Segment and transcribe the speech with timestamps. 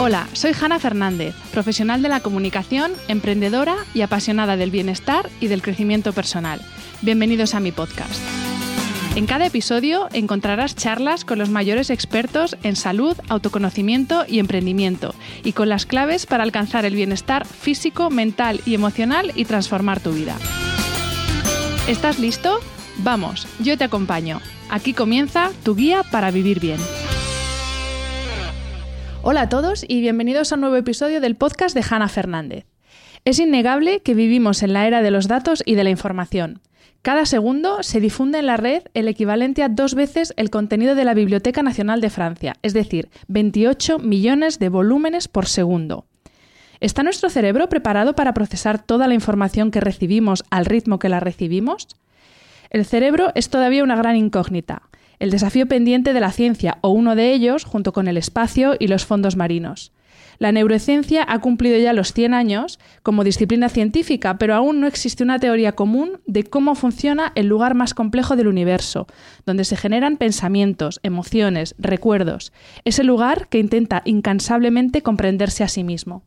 [0.00, 5.60] Hola, soy Hanna Fernández, profesional de la comunicación, emprendedora y apasionada del bienestar y del
[5.60, 6.60] crecimiento personal.
[7.02, 8.14] Bienvenidos a mi podcast.
[9.16, 15.52] En cada episodio encontrarás charlas con los mayores expertos en salud, autoconocimiento y emprendimiento, y
[15.52, 20.36] con las claves para alcanzar el bienestar físico, mental y emocional y transformar tu vida.
[21.88, 22.60] ¿Estás listo?
[22.98, 24.40] Vamos, yo te acompaño.
[24.70, 26.78] Aquí comienza tu guía para vivir bien.
[29.30, 32.64] Hola a todos y bienvenidos a un nuevo episodio del podcast de Hanna Fernández.
[33.26, 36.62] Es innegable que vivimos en la era de los datos y de la información.
[37.02, 41.04] Cada segundo se difunde en la red el equivalente a dos veces el contenido de
[41.04, 46.06] la Biblioteca Nacional de Francia, es decir, 28 millones de volúmenes por segundo.
[46.80, 51.20] ¿Está nuestro cerebro preparado para procesar toda la información que recibimos al ritmo que la
[51.20, 51.88] recibimos?
[52.70, 57.14] El cerebro es todavía una gran incógnita, el desafío pendiente de la ciencia o uno
[57.16, 59.92] de ellos junto con el espacio y los fondos marinos.
[60.38, 65.24] La neurociencia ha cumplido ya los 100 años como disciplina científica, pero aún no existe
[65.24, 69.08] una teoría común de cómo funciona el lugar más complejo del universo,
[69.46, 72.52] donde se generan pensamientos, emociones, recuerdos.
[72.84, 76.22] Es el lugar que intenta incansablemente comprenderse a sí mismo.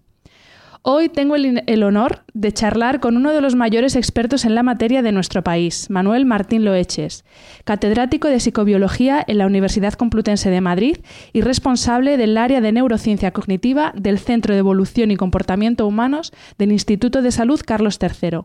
[0.83, 4.63] Hoy tengo el, el, honor de charlar con uno de los mayores expertos en la
[4.63, 7.23] materia de nuestro país, Manuel Martín Loeches,
[7.65, 10.97] catedrático de psicobiología en la Universidad Complutense de Madrid
[11.33, 16.71] y responsable del área de neurociencia cognitiva del Centro de Evolución y Comportamiento Humanos del
[16.71, 18.39] Instituto de Salud Carlos III.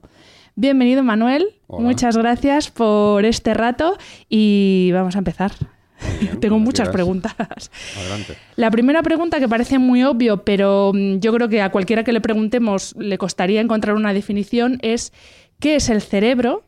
[0.57, 1.47] Bienvenido, Manuel.
[1.69, 1.87] Hola.
[1.87, 3.97] Muchas gracias por este rato
[4.29, 5.53] y vamos a empezar.
[6.21, 7.35] Bien, Tengo muchas preguntas.
[7.97, 8.37] Adelante.
[8.57, 12.13] La primera pregunta que parece muy obvio, pero mm, yo creo que a cualquiera que
[12.13, 15.13] le preguntemos le costaría encontrar una definición, es
[15.59, 16.65] ¿qué es el cerebro?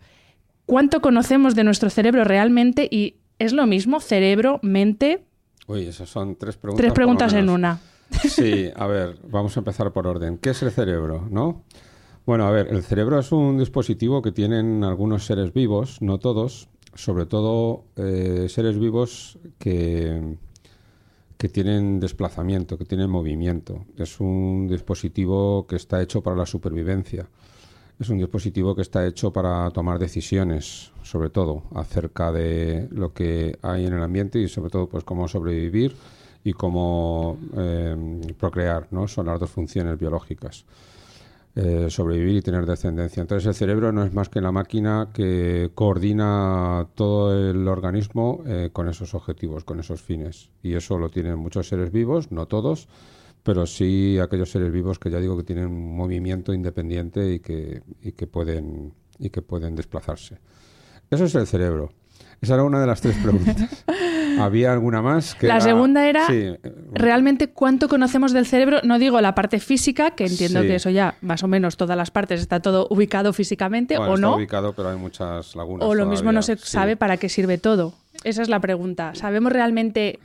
[0.67, 2.88] ¿Cuánto conocemos de nuestro cerebro realmente?
[2.91, 5.25] Y es lo mismo, cerebro, mente,
[5.69, 6.83] Uy, esas son tres preguntas.
[6.83, 7.78] tres preguntas en una.
[8.27, 10.38] Sí, a ver, vamos a empezar por orden.
[10.38, 11.28] ¿Qué es el cerebro?
[11.31, 11.62] ¿No?
[12.25, 16.69] Bueno, a ver, el cerebro es un dispositivo que tienen algunos seres vivos, no todos,
[16.94, 20.37] sobre todo eh, seres vivos que,
[21.37, 23.84] que tienen desplazamiento, que tienen movimiento.
[23.97, 27.28] Es un dispositivo que está hecho para la supervivencia.
[28.00, 33.59] Es un dispositivo que está hecho para tomar decisiones, sobre todo, acerca de lo que
[33.62, 35.97] hay en el ambiente y sobre todo pues cómo sobrevivir
[36.44, 39.09] y cómo eh, procrear, ¿no?
[39.09, 40.65] Son las dos funciones biológicas.
[41.61, 43.21] Eh, sobrevivir y tener descendencia.
[43.21, 48.71] Entonces el cerebro no es más que la máquina que coordina todo el organismo eh,
[48.73, 50.51] con esos objetivos, con esos fines.
[50.63, 52.87] Y eso lo tienen muchos seres vivos, no todos,
[53.43, 57.83] pero sí aquellos seres vivos que ya digo que tienen un movimiento independiente y que,
[58.03, 60.39] y que, pueden, y que pueden desplazarse.
[61.11, 61.91] Eso es el cerebro.
[62.41, 63.85] Esa era una de las tres preguntas.
[64.41, 65.34] ¿Había alguna más?
[65.34, 66.54] Que La era- segunda era, Sí,
[66.93, 68.78] ¿Realmente cuánto conocemos del cerebro?
[68.84, 70.69] No digo la parte física, que entiendo Sí.
[70.69, 74.15] que eso ya, más o menos todas las partes, está todo ubicado físicamente, bueno, o
[74.16, 74.37] está no.
[74.37, 75.87] ubicado, pero hay muchas lagunas.
[75.88, 76.56] O lo mismo no se.
[76.56, 76.62] Sí.
[76.66, 77.94] sabe para qué sirve todo.
[78.25, 79.15] Esa es la pregunta.
[79.15, 80.19] ¿Sabemos realmente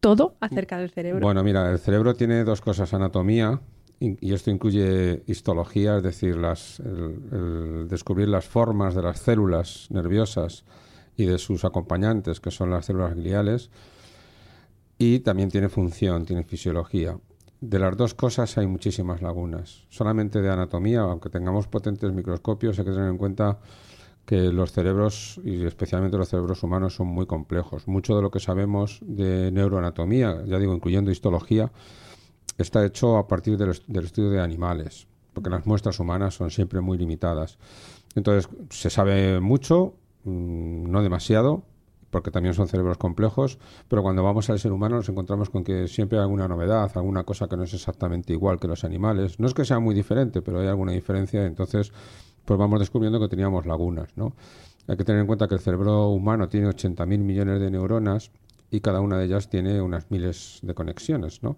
[0.00, 1.20] todo acerca del cerebro?
[1.24, 3.60] Bueno, mira, el cerebro tiene dos cosas, anatomía,
[3.98, 9.18] y y esto incluye histología, es decir, las, el, el descubrir las formas de las
[9.20, 10.64] células nerviosas
[11.16, 13.70] y de sus acompañantes, que son las células gliales,
[14.98, 17.18] y también tiene función, tiene fisiología.
[17.60, 19.84] De las dos cosas hay muchísimas lagunas.
[19.88, 23.58] Solamente de anatomía, aunque tengamos potentes microscopios, hay que tener en cuenta
[24.26, 27.86] que los cerebros, y especialmente los cerebros humanos, son muy complejos.
[27.86, 31.70] Mucho de lo que sabemos de neuroanatomía, ya digo, incluyendo histología,
[32.58, 36.80] está hecho a partir del, del estudio de animales, porque las muestras humanas son siempre
[36.80, 37.58] muy limitadas.
[38.16, 39.94] Entonces, se sabe mucho,
[40.26, 41.64] mm, no demasiado,
[42.10, 43.58] porque también son cerebros complejos,
[43.88, 47.24] pero cuando vamos al ser humano nos encontramos con que siempre hay alguna novedad, alguna
[47.24, 49.40] cosa que no es exactamente igual que los animales.
[49.40, 51.92] No es que sea muy diferente, pero hay alguna diferencia, entonces
[52.44, 54.34] pues vamos descubriendo que teníamos lagunas, ¿no?
[54.86, 58.30] Hay que tener en cuenta que el cerebro humano tiene 80.000 millones de neuronas
[58.70, 61.56] y cada una de ellas tiene unas miles de conexiones, ¿no?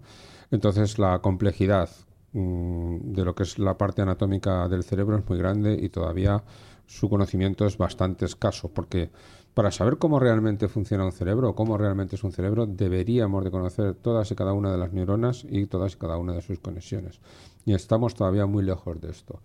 [0.51, 1.89] Entonces la complejidad
[2.33, 6.43] mm, de lo que es la parte anatómica del cerebro es muy grande y todavía
[6.89, 9.11] su conocimiento es bastante escaso porque
[9.53, 13.51] Para saber cómo realmente funciona un cerebro o cómo realmente es un cerebro, deberíamos de
[13.51, 16.59] conocer todas y cada una de las neuronas y todas y cada una de sus
[16.59, 17.19] conexiones.
[17.65, 19.41] Y estamos todavía muy lejos de esto.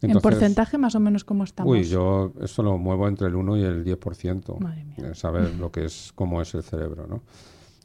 [0.00, 1.70] ¿En porcentaje más o menos cómo estamos?
[1.70, 4.58] Uy, yo eso lo muevo entre el 1 y el 10%.
[4.58, 5.14] Madre mía.
[5.14, 7.20] Saber lo que es, cómo es el cerebro, ¿no?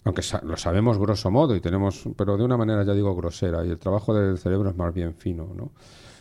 [0.05, 3.69] Aunque lo sabemos grosso modo y tenemos, pero de una manera ya digo grosera y
[3.69, 5.71] el trabajo del cerebro es más bien fino, ¿no?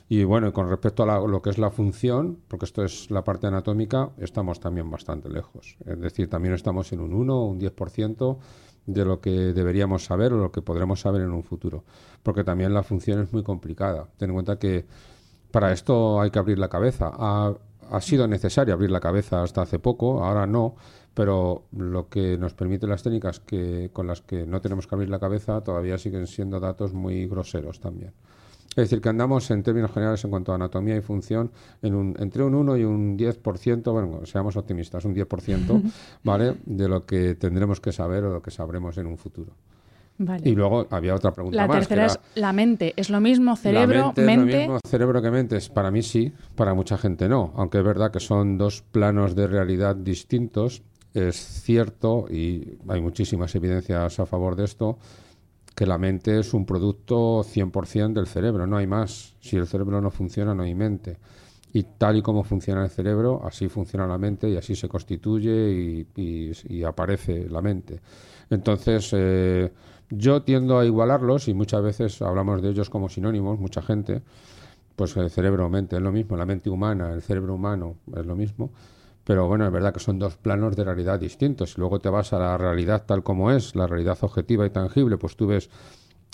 [0.08, 3.48] Y bueno, con respecto a lo que es la función, porque esto es la parte
[3.48, 5.76] anatómica, estamos también bastante lejos.
[5.84, 8.38] Es decir, también estamos en un 1 o un 10%
[8.86, 11.84] de lo que deberíamos saber o lo que podremos saber en un futuro.
[12.22, 14.08] Porque también la función es muy complicada.
[14.16, 14.86] Ten en cuenta que
[15.50, 17.10] para esto hay que abrir la cabeza.
[17.12, 17.54] Ha,
[17.90, 20.76] ha sido necesario abrir la cabeza hasta hace poco, ahora no,
[21.14, 25.08] pero lo que nos permite las técnicas que, con las que no tenemos que abrir
[25.08, 28.12] la cabeza todavía siguen siendo datos muy groseros también.
[28.76, 31.50] Es decir, que andamos en términos generales en cuanto a anatomía y función
[31.80, 35.82] en un, entre un 1 y un 10%, bueno, seamos optimistas, un 10%,
[36.22, 36.56] ¿vale?
[36.66, 39.52] De lo que tendremos que saber o lo que sabremos en un futuro.
[40.44, 41.76] Y luego había otra pregunta la más.
[41.76, 42.94] La tercera es la mente.
[42.96, 44.32] ¿Es lo mismo cerebro, mente?
[44.32, 45.58] Es lo mismo cerebro que mente.
[45.72, 47.52] Para mí sí, para mucha gente no.
[47.56, 50.82] Aunque es verdad que son dos planos de realidad distintos.
[51.12, 54.98] Es cierto, y hay muchísimas evidencias a favor de esto,
[55.76, 59.36] que la mente es un producto 100% del cerebro, no hay más.
[59.40, 61.18] Si el cerebro no funciona, no hay mente.
[61.74, 66.06] Y tal y como funciona el cerebro, así funciona la mente y así se constituye
[66.16, 68.00] y, aparece la mente.
[68.48, 69.70] Entonces, eh,
[70.08, 74.22] yo tiendo a igualarlos y muchas veces hablamos de ellos como sinónimos, mucha gente,
[74.96, 78.70] pues el cerebro-mente es lo mismo, la mente humana, el cerebro humano es lo mismo.
[79.26, 81.72] Pero bueno, es verdad que son dos planos de realidad distintos.
[81.72, 85.18] Si luego te vas a la realidad tal como es, la realidad objetiva y tangible,
[85.18, 85.68] pues tú ves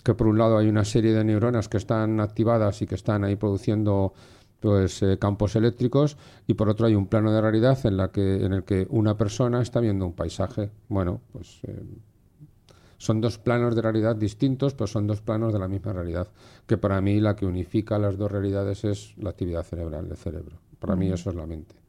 [0.05, 3.25] que por un lado hay una serie de neuronas que están activadas y que están
[3.25, 4.13] ahí produciendo
[4.61, 8.45] pues eh, campos eléctricos y por otro hay un plano de realidad en la que
[8.45, 10.71] en el que una persona está viendo un paisaje.
[10.89, 11.83] Bueno, pues eh,
[12.99, 16.29] son dos planos de realidad distintos, pero son dos planos de la misma realidad.
[16.67, 20.59] Que para mí la que unifica las dos realidades es la actividad cerebral del cerebro.
[20.79, 21.82] Para mí eso es la mente.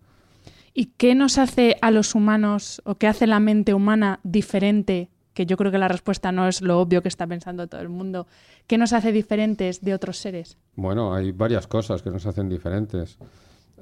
[0.73, 5.09] ¿Y qué nos hace a los humanos o qué hace la mente humana diferente?
[5.33, 7.89] Que yo creo que la respuesta no es lo obvio que está pensando todo el
[7.89, 8.27] mundo.
[8.65, 10.57] ¿Qué nos hace diferentes de otros seres?
[10.75, 13.17] Bueno, hay varias cosas que nos hacen diferentes.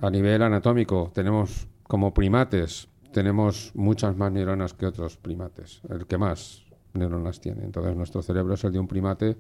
[0.02, 6.18] A nivel anatómico, tenemos como primates, tenemos muchas más neuronas que otros primates, el que
[6.18, 6.64] más
[6.94, 7.64] neuronas tiene.
[7.64, 9.38] Entonces, nuestro cerebro es el de un primate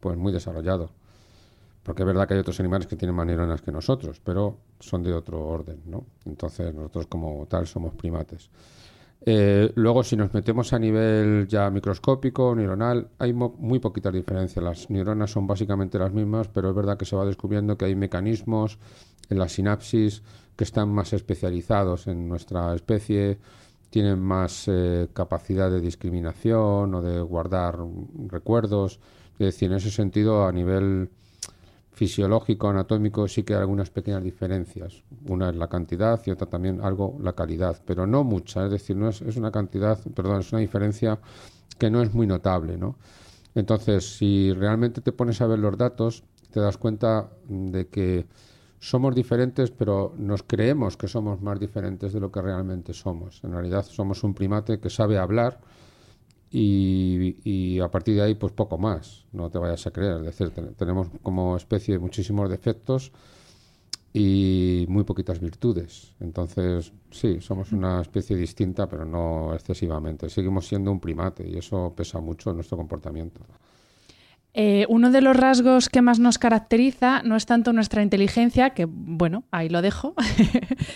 [0.00, 0.90] pues muy desarrollado.
[1.82, 5.02] Porque es verdad que hay otros animales que tienen más neuronas que nosotros, pero son
[5.02, 6.04] de otro orden, ¿no?
[6.26, 8.50] Entonces nosotros como tal somos primates.
[9.22, 14.64] Eh, luego, si nos metemos a nivel ya microscópico, neuronal, hay muy poquitas diferencias.
[14.64, 17.94] Las neuronas son básicamente las mismas, pero es verdad que se va descubriendo que hay
[17.94, 18.78] mecanismos
[19.28, 20.22] en la sinapsis
[20.56, 23.38] que están más especializados en nuestra especie,
[23.90, 27.78] tienen más eh, capacidad de discriminación o de guardar
[28.28, 29.00] recuerdos.
[29.34, 31.10] Es decir, en ese sentido, a nivel
[32.00, 35.04] fisiológico, anatómico, sí que hay algunas pequeñas diferencias.
[35.28, 38.64] Una es la cantidad y otra también algo la calidad, pero no mucha.
[38.64, 41.20] Es decir, no es, es una cantidad, perdón, es una diferencia
[41.78, 42.96] que no es muy notable, ¿no?
[43.54, 48.26] Entonces, si realmente te pones a ver los datos, te das cuenta de que
[48.78, 53.44] somos diferentes, pero nos creemos que somos más diferentes de lo que realmente somos.
[53.44, 55.60] En realidad somos un primate que sabe hablar,
[56.50, 60.16] y, a partir de ahí pues poco más, no te vayas a creer.
[60.18, 63.12] Es decir, tenemos como especie muchísimos defectos
[64.12, 66.12] y muy poquitas virtudes.
[66.20, 70.28] Entonces, sí, somos una especie distinta, pero no excesivamente.
[70.28, 73.40] Seguimos siendo un primate y eso pesa mucho en nuestro comportamiento.
[74.52, 78.84] Eh, uno de los rasgos que más nos caracteriza no es tanto nuestra inteligencia, que
[78.88, 80.14] bueno, ahí lo dejo,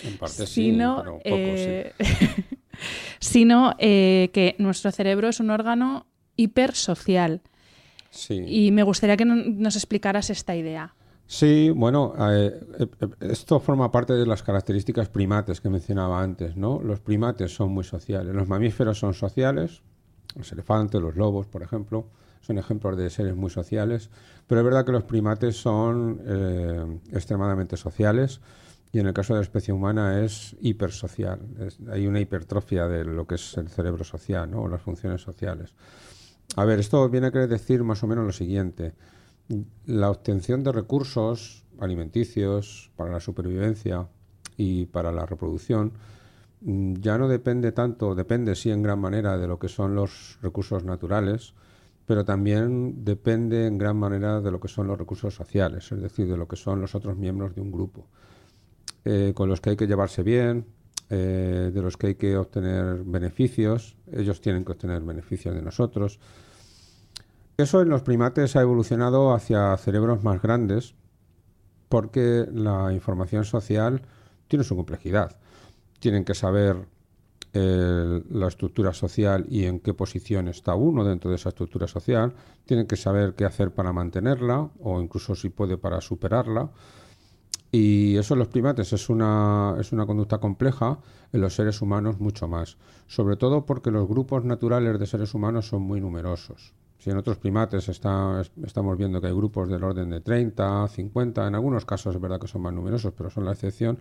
[0.02, 1.92] en parte sino, sí, pero poco, eh,
[3.20, 7.42] sino eh, que nuestro cerebro es un órgano hipersocial.
[8.10, 8.42] Sí.
[8.46, 10.94] Y me gustaría que nos explicaras esta idea.
[11.26, 12.14] Sí, bueno,
[13.20, 16.80] esto forma parte de las características primates que mencionaba antes, ¿no?
[16.82, 19.82] Los primates son muy sociales, los mamíferos son sociales,
[20.36, 22.08] los elefantes, los lobos, por ejemplo,
[22.40, 24.10] son ejemplos de seres muy sociales,
[24.46, 28.40] pero es verdad que los primates son eh, extremadamente sociales
[28.94, 31.40] y en el caso de la especie humana es hipersocial.
[31.90, 34.62] hay una hipertrofia de lo que es el cerebro social ¿no?
[34.62, 35.74] o las funciones sociales.
[36.54, 38.92] A ver, esto viene a querer decir más o menos lo siguiente.
[39.86, 44.06] La obtención de recursos alimenticios para la supervivencia
[44.56, 45.92] y para la reproducción
[46.60, 50.38] mm, ya no depende tanto, depende sí en gran manera de lo que son los
[50.40, 51.54] recursos naturales,
[52.06, 56.28] pero también depende en gran manera de lo que son los recursos sociales, es decir,
[56.28, 58.06] de lo que son los otros miembros de un grupo,
[59.04, 60.66] eh, con los que hay que llevarse bien,
[61.10, 66.18] eh, de los que hay que obtener beneficios, ellos tienen que obtener beneficios de nosotros.
[67.56, 70.94] Eso en los primates ha evolucionado hacia cerebros más grandes
[71.88, 74.02] porque la información social
[74.48, 75.36] tiene su complejidad.
[76.00, 76.88] Tienen que saber
[77.52, 82.34] la estructura social y en qué posición está uno dentro de esa estructura social.
[82.64, 86.72] Tienen que saber qué hacer para mantenerla o incluso si puede para superarla.
[87.76, 91.00] Y eso en los primates es una, es una conducta compleja,
[91.32, 92.76] en los seres humanos mucho más.
[93.08, 96.72] Sobre todo porque los grupos naturales de seres humanos son muy numerosos.
[96.98, 101.48] Si en otros primates está, estamos viendo que hay grupos del orden de 30, 50,
[101.48, 103.98] en algunos casos es verdad que son más numerosos, pero son la excepción.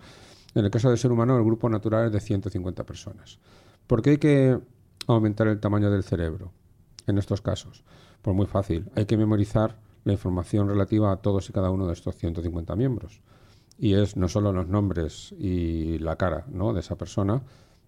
[0.53, 3.39] En el caso del ser humano, el grupo natural es de 150 personas.
[3.88, 4.60] ¿Por qué hay que
[5.08, 6.51] aumentar el tamaño del cerebro
[7.08, 7.84] en estos casos?
[8.22, 8.92] Pues muy fácil.
[8.96, 13.24] Hay que memorizar la información relativa a todos y cada uno de estos 150 miembros
[13.83, 16.71] y es no solo los nombres y la cara ¿no?
[16.71, 17.41] de esa persona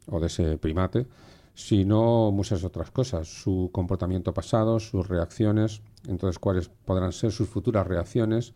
[0.08, 1.08] o de ese primate,
[1.54, 7.88] sino muchas otras cosas, su comportamiento pasado, sus reacciones, entonces cuáles podrán ser sus futuras
[7.88, 8.54] reacciones,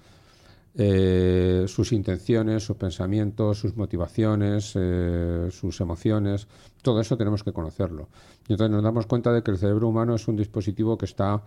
[0.76, 6.46] eh, sus intenciones, sus pensamientos, sus motivaciones, eh, sus emociones,
[6.82, 8.10] todo eso tenemos que conocerlo.
[8.50, 11.42] Y entonces nos damos cuenta de que el cerebro humano es un dispositivo que está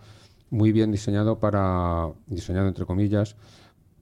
[0.49, 3.35] muy bien diseñado para, diseñado entre comillas,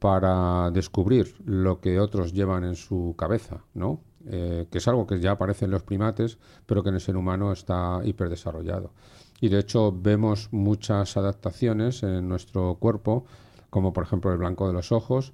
[0.02, 4.02] para descubrir lo que otros llevan en su cabeza, ¿no?
[4.26, 7.16] Eh, que es algo que ya aparece en los primates, pero que en el ser
[7.16, 8.94] humano está hiperdesarrollado.
[9.42, 13.26] Y de hecho vemos muchas adaptaciones en nuestro cuerpo,
[13.70, 15.34] como por ejemplo el blanco de los ojos,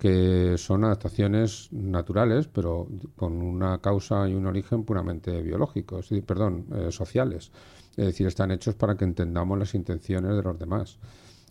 [0.00, 6.90] que son adaptaciones naturales, pero con una causa y un origen puramente biológicos, perdón, eh,
[6.90, 7.52] sociales.
[7.96, 10.98] Es decir, están hechos para que entendamos las intenciones de los demás.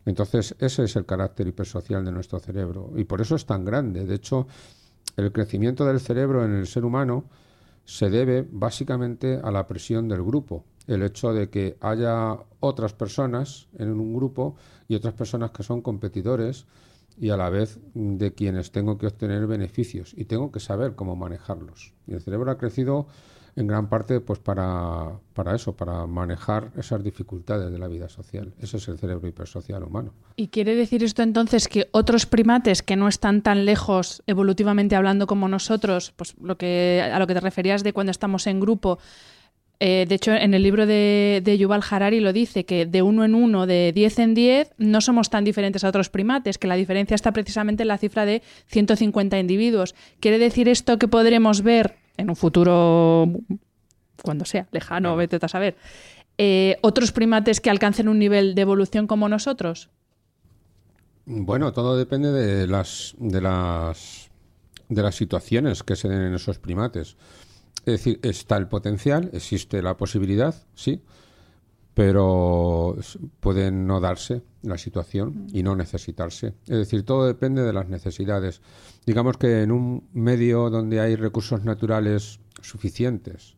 [0.07, 4.05] Entonces, ese es el carácter hipersocial de nuestro cerebro y por eso es tan grande.
[4.05, 4.47] De hecho,
[5.17, 7.25] el crecimiento del cerebro en el ser humano
[7.83, 13.67] se debe básicamente a la presión del grupo, el hecho de que haya otras personas
[13.77, 14.55] en un grupo
[14.87, 16.65] y otras personas que son competidores
[17.19, 21.17] y a la vez de quienes tengo que obtener beneficios y tengo que saber cómo
[21.17, 21.93] manejarlos.
[22.07, 23.07] Y el cerebro ha crecido
[23.57, 28.53] en gran parte pues para, para eso, para manejar esas dificultades de la vida social.
[28.61, 30.13] Ese es el cerebro hipersocial humano.
[30.35, 35.25] ¿Y quiere decir esto entonces que otros primates que no están tan lejos evolutivamente hablando
[35.25, 38.99] como nosotros, pues lo que a lo que te referías de cuando estamos en grupo,
[39.79, 43.25] eh, de hecho, en el libro de, de, Yuval Harari lo dice, que de uno
[43.25, 46.75] en uno, de diez en diez, no somos tan diferentes a otros primates, que la
[46.75, 49.93] diferencia está precisamente en la cifra de 150 individuos.
[50.19, 53.27] ¿Quiere decir esto que podremos ver en un futuro,
[54.21, 55.75] cuando sea, lejano, vete a saber,
[56.37, 59.89] eh, otros primates que alcancen un nivel de evolución como nosotros?
[61.25, 64.29] Bueno, todo depende de las, de las,
[64.87, 67.17] de las situaciones que se den en esos primates.
[67.79, 71.01] Es decir, está el potencial, existe la posibilidad, sí,
[71.97, 72.95] pero
[73.39, 76.53] puede no darse la situación y no necesitarse.
[76.67, 78.61] Es decir, todo depende de las necesidades.
[79.07, 83.55] Digamos que en un medio donde hay recursos naturales suficientes,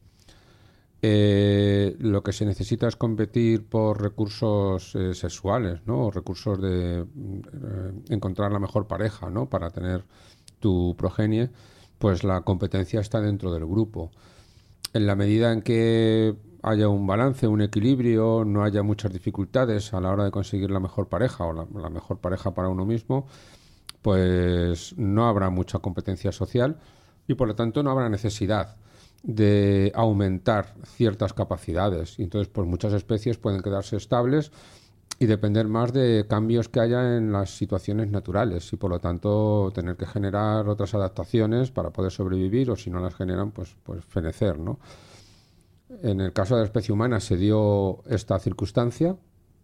[1.02, 6.06] eh, lo que se necesita es competir por recursos eh, sexuales, ¿no?
[6.06, 7.06] O recursos de eh,
[8.08, 9.50] encontrar la mejor pareja, ¿no?
[9.50, 10.06] Para tener
[10.62, 11.50] tu progenie,
[11.98, 14.12] pues la competencia está dentro del grupo.
[14.94, 20.02] En la medida en que haya un balance, un equilibrio, no haya muchas dificultades a
[20.02, 23.28] la hora de conseguir la mejor pareja o la, mejor pareja para uno mismo,
[24.02, 26.80] pues no habrá mucha competencia social
[27.28, 28.78] y por lo tanto no habrá necesidad
[29.24, 32.18] de aumentar ciertas capacidades.
[32.20, 34.52] Y entonces, pues muchas especies pueden quedarse estables
[35.20, 39.70] y depender más de cambios que haya en las situaciones naturales y por lo tanto
[39.76, 44.04] tener que generar otras adaptaciones para poder sobrevivir o si no las generan, pues, pues
[44.06, 44.80] fenecer, ¿no?
[46.02, 49.16] En el caso de la especie humana se dio esta circunstancia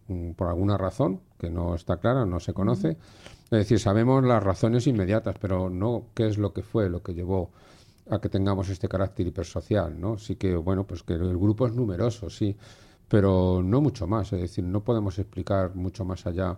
[0.08, 2.98] mm, por alguna razón que no está clara, no se conoce.
[3.46, 7.14] Es decir, sabemos las razones inmediatas, pero no qué es lo que fue, lo que
[7.14, 7.52] llevó
[8.10, 10.18] a que tengamos este carácter hipersocial, ¿no?
[10.18, 12.56] Sí que, bueno, pues que el grupo es numeroso, sí,
[13.08, 14.34] pero no mucho más.
[14.34, 16.58] Es decir, no podemos explicar mucho más allá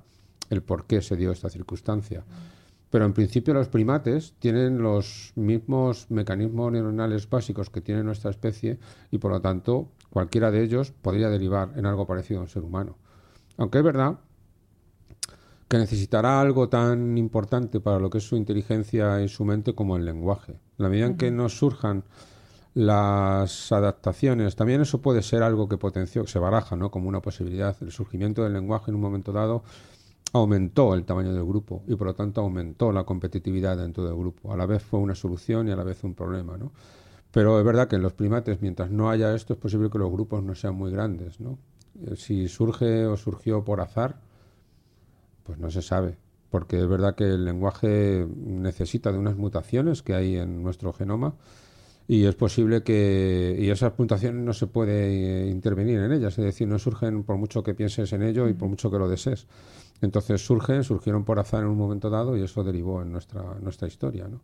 [0.50, 2.24] el por qué se dio esta circunstancia.
[2.90, 8.80] Pero en principio los primates tienen los mismos mecanismos neuronales básicos que tiene nuestra especie
[9.12, 12.64] y por lo tanto cualquiera de ellos podría derivar en algo parecido a un ser
[12.64, 12.96] humano.
[13.58, 14.20] Aunque es verdad
[15.68, 19.98] que necesitará algo tan importante para lo que es su inteligencia y su mente como
[19.98, 20.54] el lenguaje.
[20.54, 22.06] En la medida en que nos surjan
[22.74, 26.90] las adaptaciones, también eso puede ser algo que potenció, que se baraja ¿no?
[26.92, 29.64] como una posibilidad, el surgimiento del lenguaje en un momento dado
[30.34, 34.54] aumentó el tamaño del grupo y por lo tanto aumentó la competitividad dentro del grupo.
[34.54, 36.72] A la vez fue una solución y a la vez un problema, ¿no?
[37.32, 40.12] Pero es verdad que en los primates, mientras no haya esto, es posible que los
[40.12, 41.58] grupos no sean muy grandes, ¿no?
[42.06, 44.20] Eh, si surge o surgió por azar,
[45.44, 46.18] pues no se sabe,
[46.50, 51.36] porque es verdad que el lenguaje necesita de unas mutaciones que hay en nuestro genoma
[52.08, 56.46] y es posible que y esas mutaciones no se puede eh, intervenir en ellas, es
[56.46, 59.48] decir, no surgen por mucho que pienses en ello y por mucho que lo desees.
[60.02, 63.88] Entonces surgen, surgieron por azar en un momento dado y eso derivó en nuestra nuestra
[63.88, 64.42] historia, ¿no?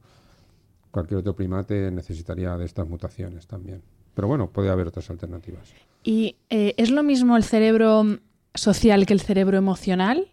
[0.91, 3.81] Cualquier otro primate necesitaría de estas mutaciones también.
[4.13, 5.73] Pero bueno, puede haber otras alternativas.
[6.03, 8.19] ¿Y eh, es lo mismo el cerebro
[8.53, 10.27] social que el cerebro emocional?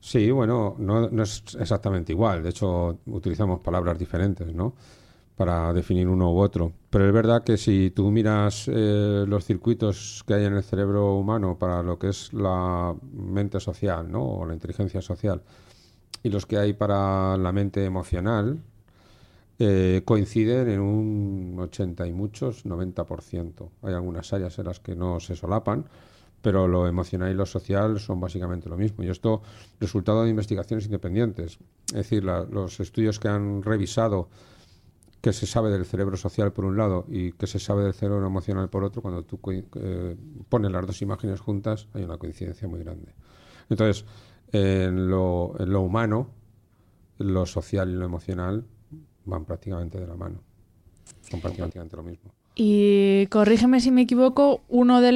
[0.00, 2.42] Sí, bueno, no, no, es exactamente igual.
[2.42, 4.74] De hecho, utilizamos palabras diferentes, ¿no?
[5.38, 6.72] Para definir uno u otro.
[6.90, 11.14] Pero es verdad que si tú miras eh, los circuitos que hay en el cerebro
[11.14, 14.22] humano para lo que es la mente social, ¿no?
[14.22, 15.40] O la inteligencia social,
[16.22, 18.58] y los que hay para la mente emocional,
[19.60, 23.70] eh, coinciden en un 80 y muchos, 90%.
[23.82, 25.84] Hay algunas áreas en las que no se solapan,
[26.42, 29.02] pero lo emocional y lo social son básicamente lo mismo.
[29.02, 29.42] Y esto,
[29.80, 31.58] resultado de investigaciones independientes.
[31.88, 34.28] Es decir, los estudios que han revisado
[35.20, 38.26] qué se sabe del cerebro social por un lado y qué se sabe del cerebro
[38.26, 40.16] emocional por otro, cuando tú eh,
[40.48, 43.12] pones las dos imágenes juntas, hay una coincidencia muy grande.
[43.68, 44.04] Entonces,
[44.52, 46.30] en lo, en lo humano,
[47.18, 48.64] lo social y lo emocional
[49.24, 50.40] van prácticamente de la mano.
[51.28, 52.32] Son prácticamente lo mismo.
[52.60, 55.12] Y corrígeme si me equivoco, uno de,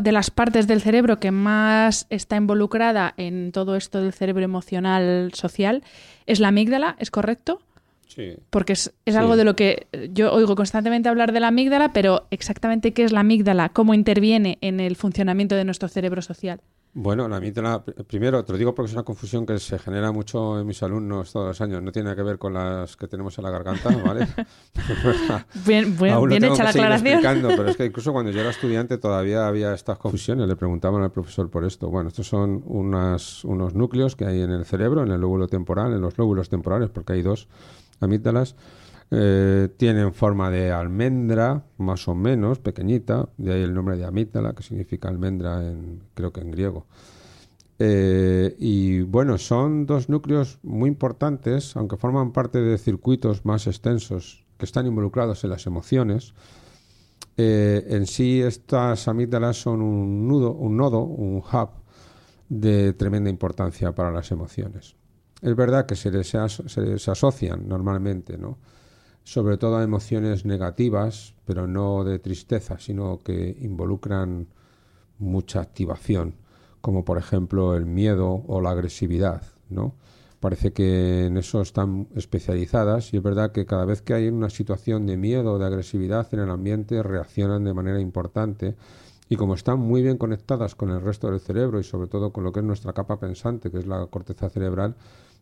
[0.00, 5.30] de las partes del cerebro que más está involucrada en todo esto del cerebro emocional
[5.34, 5.82] social
[6.24, 7.60] es la amígdala, ¿es correcto?
[8.08, 8.36] Sí.
[8.50, 12.26] Porque es, es algo de lo que yo oigo constantemente hablar de la amígdala, pero
[12.30, 16.60] exactamente qué es la amígdala, cómo interviene en el funcionamiento de nuestro cerebro social.
[16.94, 20.58] Bueno, la amígdala, primero, te lo digo porque es una confusión que se genera mucho
[20.58, 21.82] en mis alumnos todos los años.
[21.82, 24.26] No tiene que ver con las que tenemos en la garganta, ¿vale?
[25.66, 27.20] bien bien hecha la aclaración.
[27.22, 30.48] Pero es que incluso cuando yo era estudiante todavía había estas confusiones.
[30.48, 31.88] Le preguntaban al profesor por esto.
[31.88, 35.92] Bueno, estos son unas, unos núcleos que hay en el cerebro, en el lóbulo temporal,
[35.92, 37.48] en los lóbulos temporales, porque hay dos
[38.00, 38.56] amígdalas
[39.10, 44.52] eh, tienen forma de almendra, más o menos, pequeñita, de ahí el nombre de amígdala,
[44.52, 46.86] que significa almendra, en, creo que en griego.
[47.78, 54.44] Eh, y bueno, son dos núcleos muy importantes, aunque forman parte de circuitos más extensos
[54.58, 56.34] que están involucrados en las emociones.
[57.38, 61.70] Eh, en sí, estas amígdalas son un nudo, un nodo, un hub
[62.48, 64.97] de tremenda importancia para las emociones.
[65.40, 68.58] Es verdad que se, les se, asocian normalmente, ¿no?
[69.28, 74.48] sobre todo a emociones negativas, pero no de tristeza, sino que involucran
[75.18, 76.36] mucha activación,
[76.80, 79.94] como por ejemplo el miedo o la agresividad, ¿no?
[80.40, 84.48] Parece que en eso están especializadas y es verdad que cada vez que hay una
[84.48, 88.76] situación de miedo o de agresividad en el ambiente reaccionan de manera importante
[89.28, 92.44] y como están muy bien conectadas con el resto del cerebro y sobre todo con
[92.44, 94.94] lo que es nuestra capa pensante, que es la corteza cerebral,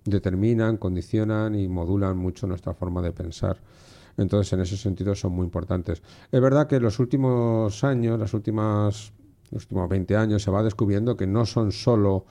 [0.06, 3.60] determinan, condicionan y modulan mucho nuestra forma de pensar.
[4.16, 6.02] Entonces, en ese sentido son muy importantes.
[6.30, 9.12] Es verdad que en los últimos años, las últimas,
[9.50, 12.24] los últimos 20 años, se va descubriendo que no son solo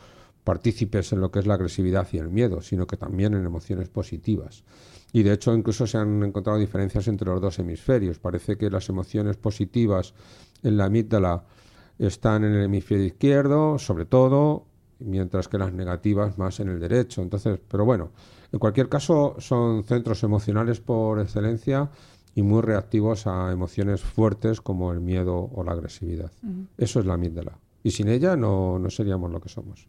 [0.44, 3.90] partícipes en lo que es la agresividad y el miedo, sino que también en emociones
[3.90, 4.64] positivas.
[5.12, 8.20] Y de hecho incluso se han encontrado diferencias entre los dos hemisferios.
[8.20, 10.14] Parece que las emociones positivas
[10.62, 11.46] en la amígdala
[11.98, 14.66] están en el hemisferio izquierdo, sobre todo,
[15.00, 17.22] mientras que las negativas más en el derecho.
[17.22, 18.12] Entonces, pero bueno,
[18.52, 21.90] en cualquier caso son centros emocionales por excelencia
[22.36, 26.32] y muy reactivos a emociones fuertes como el miedo o la agresividad.
[26.78, 27.58] Eso es la amígdala.
[27.84, 29.88] Y sin ella no, no seríamos lo que somos.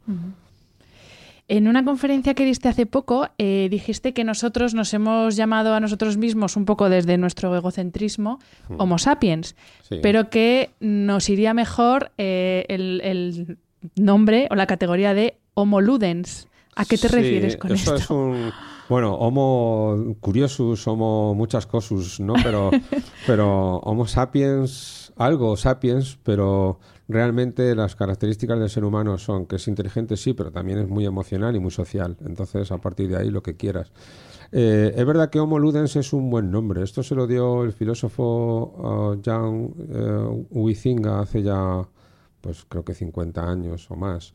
[1.48, 5.80] En una conferencia que diste hace poco, eh, dijiste que nosotros nos hemos llamado a
[5.80, 8.40] nosotros mismos un poco desde nuestro egocentrismo
[8.78, 9.54] Homo sapiens,
[10.02, 13.58] pero que nos iría mejor eh, el,
[13.94, 16.48] nombre o la categoría de Homo ludens.
[16.74, 18.04] ¿A qué te refieres con eso esto?
[18.04, 18.52] Es un,
[18.88, 22.34] bueno, Homo curiosus, Homo muchas cosas, ¿no?
[22.42, 22.70] Pero,
[23.26, 29.66] pero Homo sapiens, algo sapiens, pero realmente las características del ser humano son que es
[29.66, 32.16] inteligente, sí, pero también es muy emocional y muy social.
[32.24, 33.90] Entonces, a partir de ahí, lo que quieras.
[34.52, 36.82] Eh, es verdad que Homo ludens es un buen nombre.
[36.82, 41.88] Esto se lo dio el filósofo uh, Jan uh, Huizinga hace ya
[42.46, 44.32] pues creo que 50 años o más,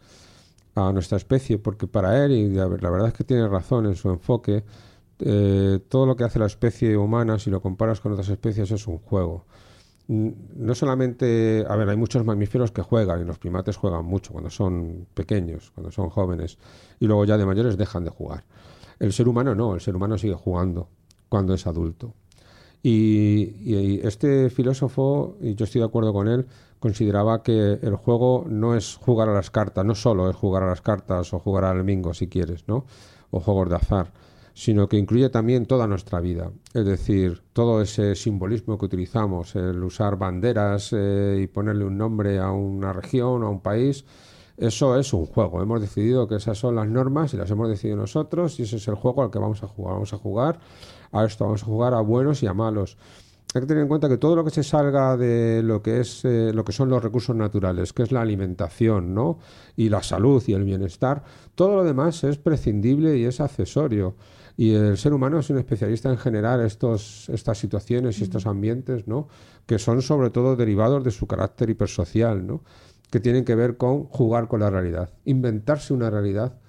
[0.75, 4.09] a nuestra especie, porque para él, y la, verdad es que tiene razón en su
[4.09, 4.65] enfoque,
[5.19, 8.85] eh, todo lo que hace la especie humana, si lo comparas con otras especies, es
[8.85, 9.45] un juego.
[10.09, 14.49] No solamente, a ver, hay muchos mamíferos que juegan y los primates juegan mucho cuando
[14.49, 16.57] son pequeños, cuando son jóvenes,
[16.99, 18.43] y luego ya de mayores dejan de jugar.
[18.99, 20.89] El ser humano no, el ser humano sigue jugando
[21.29, 22.13] cuando es adulto.
[22.83, 26.47] Y, este filósofo, y yo estoy de acuerdo con él,
[26.81, 30.67] consideraba que el juego no es jugar a las cartas, no solo es jugar a
[30.69, 32.85] las cartas o jugar al bingo si quieres, ¿no?
[33.29, 34.11] O juegos de azar,
[34.55, 36.51] sino que incluye también toda nuestra vida.
[36.73, 42.39] Es decir, todo ese simbolismo que utilizamos, el usar banderas eh, y ponerle un nombre
[42.39, 44.03] a una región, a un país,
[44.57, 45.61] eso es un juego.
[45.61, 48.87] Hemos decidido que esas son las normas y las hemos decidido nosotros y ese es
[48.87, 49.93] el juego al que vamos a jugar.
[49.93, 50.59] Vamos a jugar
[51.11, 52.97] a esto, vamos a jugar a buenos y a malos
[53.53, 56.23] hay que tener en cuenta que todo lo que se salga de lo que es
[56.23, 59.39] eh, lo que son los recursos naturales, que es la alimentación, ¿no?
[59.75, 61.23] y la salud y el bienestar,
[61.55, 64.15] todo lo demás es prescindible y es accesorio.
[64.55, 69.07] Y el ser humano es un especialista en generar estos, estas situaciones y estos ambientes,
[69.07, 69.27] ¿no?
[69.65, 72.63] que son sobre todo derivados de su carácter hipersocial, ¿no?
[73.09, 76.60] que tienen que ver con jugar con la realidad, inventarse una realidad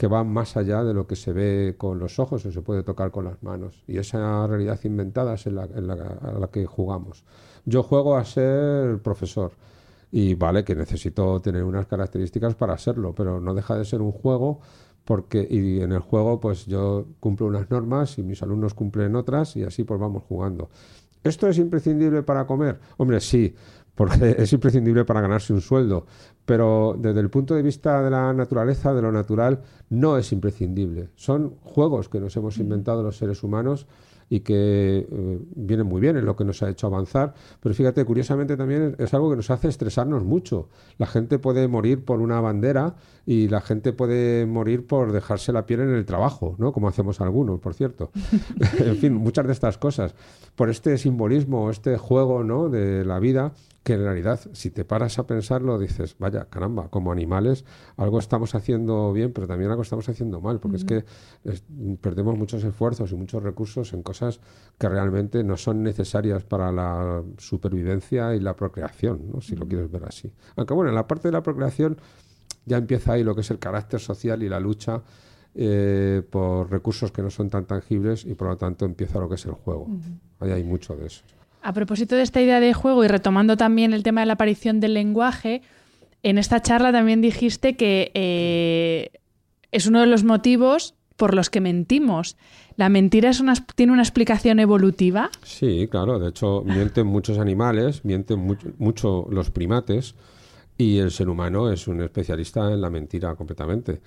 [0.00, 2.82] que va más allá de lo que se ve con los ojos o se puede
[2.82, 3.84] tocar con las manos.
[3.86, 7.22] Y esa realidad inventada es a la que jugamos.
[7.66, 9.52] Yo juego a ser profesor
[10.10, 14.12] y vale que necesito tener unas características para serlo, pero no deja de ser un
[14.12, 14.60] juego
[15.04, 19.54] porque y en el juego pues yo cumplo unas normas y mis alumnos cumplen otras
[19.56, 20.70] y así pues vamos jugando.
[21.22, 22.80] ¿Esto es imprescindible para comer?
[22.96, 23.54] Hombre, sí,
[23.94, 26.06] porque es imprescindible para ganarse un sueldo,
[26.50, 31.10] pero desde el punto de vista de la naturaleza, de lo natural, no es imprescindible.
[31.14, 33.86] Son juegos que nos hemos inventado los seres humanos
[34.28, 38.04] y que eh, vienen muy bien en lo que nos ha hecho avanzar, pero fíjate,
[38.04, 40.68] curiosamente también es algo que nos hace estresarnos mucho.
[40.98, 45.66] La gente puede morir por una bandera y la gente puede morir por dejarse la
[45.66, 46.72] piel en el trabajo, ¿no?
[46.72, 48.10] Como hacemos algunos, por cierto.
[48.80, 50.16] en fin, muchas de estas cosas.
[50.56, 52.68] Por este simbolismo, este juego, ¿no?
[52.68, 53.52] De la vida
[53.90, 57.64] que en realidad si te paras a pensarlo dices, vaya, caramba, como animales
[57.96, 61.04] algo estamos haciendo bien, pero también algo estamos haciendo mal, porque es que
[62.00, 64.38] perdemos muchos esfuerzos y muchos recursos en cosas
[64.78, 69.40] que realmente no son necesarias para la supervivencia y la procreación, ¿no?
[69.40, 70.32] si lo quieres ver así.
[70.54, 72.00] Aunque bueno, en la parte de la procreación
[72.66, 75.02] ya empieza ahí lo que es el carácter social y la lucha
[75.56, 79.34] eh, por recursos que no son tan tangibles y por lo tanto empieza lo que
[79.34, 79.88] es el juego.
[80.38, 81.24] Ahí hay mucho de eso.
[81.62, 84.80] A propósito de esta idea de juego y retomando también el tema de la aparición
[84.80, 85.62] del lenguaje,
[86.22, 89.10] en esta charla también dijiste que eh,
[89.72, 92.36] es uno de los motivos por los que mentimos.
[92.76, 93.30] ¿La mentira
[93.74, 95.30] tiene una explicación evolutiva?
[95.42, 96.18] Sí, claro.
[96.18, 100.14] De hecho, mienten muchos animales, mienten mucho los primates
[100.78, 104.00] y el ser humano es un especialista en la mentira completamente.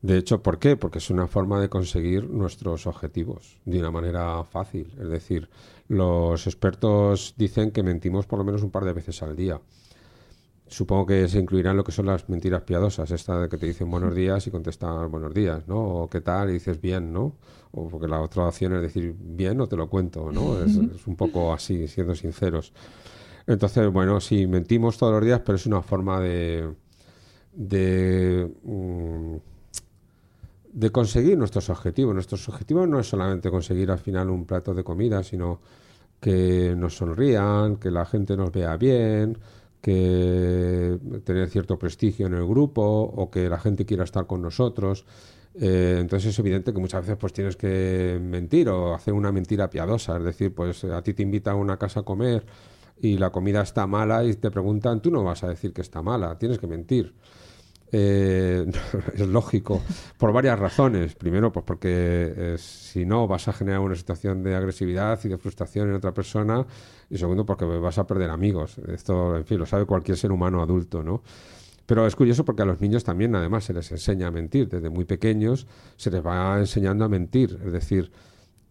[0.00, 0.76] De hecho, ¿por qué?
[0.76, 4.92] Porque es una forma de conseguir nuestros objetivos de una manera fácil.
[4.98, 5.48] Es decir,
[5.90, 9.60] los expertos dicen que mentimos por lo menos un par de veces al día.
[10.68, 13.90] Supongo que se incluirán lo que son las mentiras piadosas, esta de que te dicen
[13.90, 15.80] buenos días y contestas buenos días, ¿no?
[15.80, 17.34] O qué tal y dices bien, ¿no?
[17.72, 20.62] O porque la otra opción es decir bien o te lo cuento, ¿no?
[20.64, 20.76] Es,
[21.08, 22.72] un poco así, siendo sinceros.
[23.48, 26.72] Entonces, bueno, sí, mentimos todos los días, pero es una forma de,
[27.52, 29.36] de mm,
[30.72, 32.14] de conseguir nuestros objetivos.
[32.14, 35.60] Nuestros objetivos no es solamente conseguir al final un plato de comida, sino
[36.20, 39.38] que nos sonrían, que la gente nos vea bien,
[39.80, 45.06] que tener cierto prestigio en el grupo o que la gente quiera estar con nosotros.
[45.54, 49.68] Eh, entonces es evidente que muchas veces pues tienes que mentir o hacer una mentira
[49.68, 52.44] piadosa, es decir, pues a ti te invitan a una casa a comer
[53.00, 56.02] y la comida está mala y te preguntan, tú no vas a decir que está
[56.02, 57.14] mala, tienes que mentir.
[57.92, 58.70] Eh,
[59.14, 59.82] es lógico,
[60.16, 61.14] por varias razones.
[61.14, 61.88] Primero, pues porque
[62.36, 66.14] eh, si no vas a generar una situación de agresividad y de frustración en otra
[66.14, 66.66] persona.
[67.08, 68.78] Y segundo, porque vas a perder amigos.
[68.88, 71.22] Esto, en fin, lo sabe cualquier ser humano adulto, ¿no?
[71.86, 74.68] Pero es curioso porque a los niños también, además, se les enseña a mentir.
[74.68, 77.58] Desde muy pequeños se les va enseñando a mentir.
[77.64, 78.12] Es decir,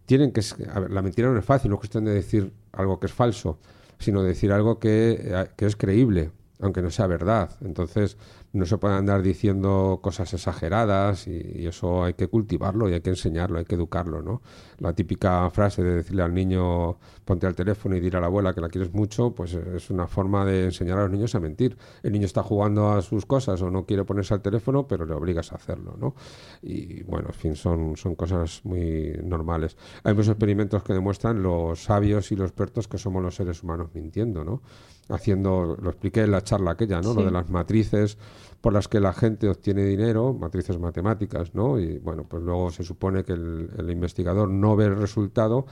[0.06, 0.40] tienen que.
[0.88, 3.58] la mentira no es fácil, no es cuestión de decir algo que es falso,
[3.98, 7.50] sino de decir algo que, eh, que es creíble, aunque no sea verdad.
[7.62, 8.16] Entonces,
[8.52, 13.10] no se puede andar diciendo cosas exageradas y, eso hay que cultivarlo y hay que
[13.10, 14.42] enseñarlo, hay que educarlo, ¿no?
[14.78, 18.52] La típica frase de decirle al niño ponte al teléfono y dir a la abuela
[18.52, 21.76] que la quieres mucho, pues es una forma de enseñar a los niños a mentir.
[22.02, 25.14] El niño está jugando a sus cosas o no quiere ponerse al teléfono, pero le
[25.14, 26.14] obligas a hacerlo, ¿no?
[26.62, 29.76] Y bueno, en fin, son, son cosas muy normales.
[30.02, 33.90] Hay muchos experimentos que demuestran los sabios y los expertos que somos los seres humanos
[33.94, 34.62] mintiendo, ¿no?
[35.10, 37.14] Haciendo, lo expliqué en la charla aquella, ¿no?
[37.14, 38.16] Lo de las matrices
[38.60, 41.78] por las que la gente obtiene dinero, matrices matemáticas, ¿no?
[41.78, 45.66] Y bueno, pues luego se supone que el, investigador no ve el resultado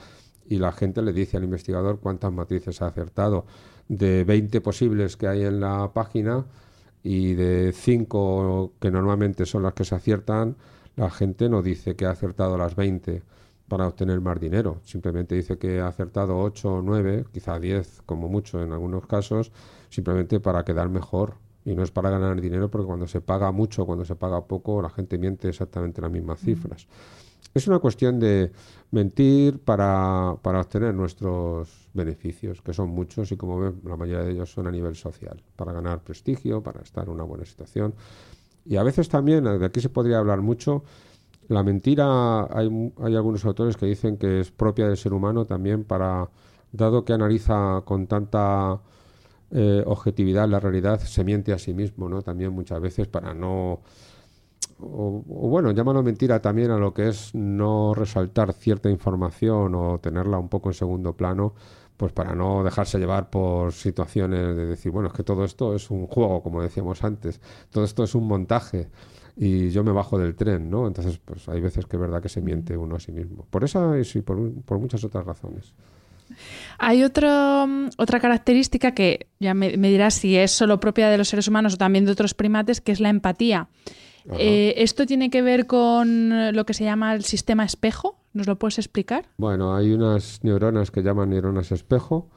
[0.47, 3.45] y la gente le dice al investigador cuántas matrices ha acertado.
[3.87, 6.45] De 20 posibles que hay en la página
[7.03, 10.55] y de 5 que normalmente son las que se aciertan,
[10.95, 13.21] la gente no dice que ha acertado las 20
[13.69, 14.81] para obtener más dinero.
[14.83, 19.51] Simplemente dice que ha acertado 8 o 9, quizá 10 como mucho en algunos casos,
[19.89, 21.35] simplemente para quedar mejor.
[21.63, 24.81] Y no es para ganar dinero porque cuando se paga mucho, cuando se paga poco,
[24.81, 26.87] la gente miente exactamente las mismas cifras.
[27.53, 28.51] Es una cuestión de
[28.91, 34.31] mentir para, para obtener nuestros beneficios, que son muchos y como ven, la mayoría de
[34.31, 37.93] ellos son a nivel social, para ganar prestigio, para estar en una buena situación.
[38.65, 40.83] Y a veces también, de aquí se podría hablar mucho,
[41.49, 45.83] la mentira, hay, hay algunos autores que dicen que es propia del ser humano también
[45.83, 46.29] para,
[46.71, 48.79] dado que analiza con tanta
[49.51, 52.21] eh, objetividad la realidad, se miente a sí mismo, ¿no?
[52.21, 53.81] También muchas veces para no...
[54.81, 59.99] O, o, bueno, llámalo mentira también a lo que es no resaltar cierta información o
[59.99, 61.53] tenerla un poco en segundo plano,
[61.97, 65.89] pues para no dejarse llevar por situaciones de decir, bueno, es que todo esto es
[65.89, 68.89] un juego, como decíamos antes, todo esto es un montaje
[69.41, 70.85] y yo me bajo del tren, ¿no?
[70.85, 73.47] Entonces, pues hay veces que es verdad que se miente uno a sí mismo.
[73.49, 75.73] Por esa y sí, por, por muchas otras razones.
[76.77, 77.65] Hay otro,
[77.97, 81.75] otra característica que ya me, me, dirás si es solo propia de los seres humanos
[81.75, 83.69] o también de otros primates, que es la empatía.
[84.37, 88.17] Eh, ¿Esto tiene que ver con lo que se llama el sistema espejo?
[88.33, 89.25] ¿Nos lo puedes explicar?
[89.37, 92.29] Bueno, hay unas neuronas que llaman neuronas espejo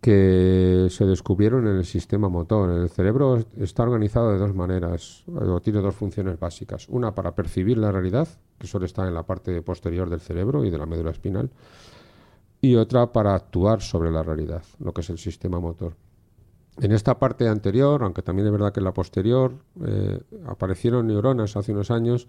[0.00, 2.70] que se descubrieron en el sistema motor.
[2.70, 6.88] El cerebro está organizado de dos maneras, o tiene dos funciones básicas.
[6.88, 8.26] Una para percibir la realidad,
[8.58, 11.50] que suele estar en la parte posterior del cerebro y de la médula espinal,
[12.62, 15.94] y otra para actuar sobre la realidad, lo que es el sistema motor.
[16.80, 19.52] En esta parte anterior, aunque también es verdad que en la posterior,
[19.84, 22.26] eh, aparecieron neuronas hace unos años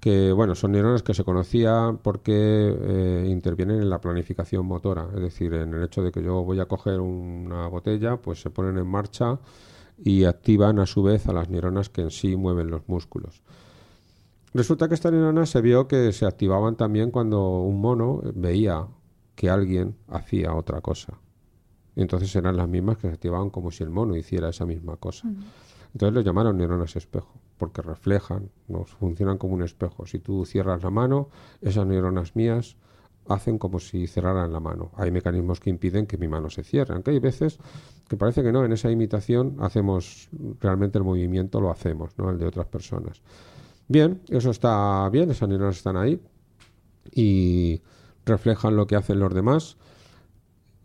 [0.00, 5.20] que bueno, son neuronas que se conocían porque eh, intervienen en la planificación motora, es
[5.20, 8.78] decir, en el hecho de que yo voy a coger una botella, pues se ponen
[8.78, 9.38] en marcha
[9.98, 13.42] y activan a su vez a las neuronas que en sí mueven los músculos.
[14.54, 18.86] Resulta que estas neuronas se vio que se activaban también cuando un mono veía
[19.34, 21.18] que alguien hacía otra cosa.
[21.96, 25.28] Entonces eran las mismas que se activaban como si el mono hiciera esa misma cosa.
[25.92, 30.06] Entonces lo llamaron neuronas espejo, porque reflejan, nos funcionan como un espejo.
[30.06, 31.28] Si tú cierras la mano,
[31.60, 32.76] esas neuronas mías
[33.28, 34.90] hacen como si cerraran la mano.
[34.96, 37.58] Hay mecanismos que impiden que mi mano se cierre, aunque hay veces
[38.08, 42.30] que parece que no, en esa imitación hacemos realmente el movimiento, lo hacemos, ¿no?
[42.30, 43.20] El de otras personas.
[43.86, 46.18] Bien, eso está bien, esas neuronas están ahí
[47.12, 47.82] y
[48.24, 49.76] reflejan lo que hacen los demás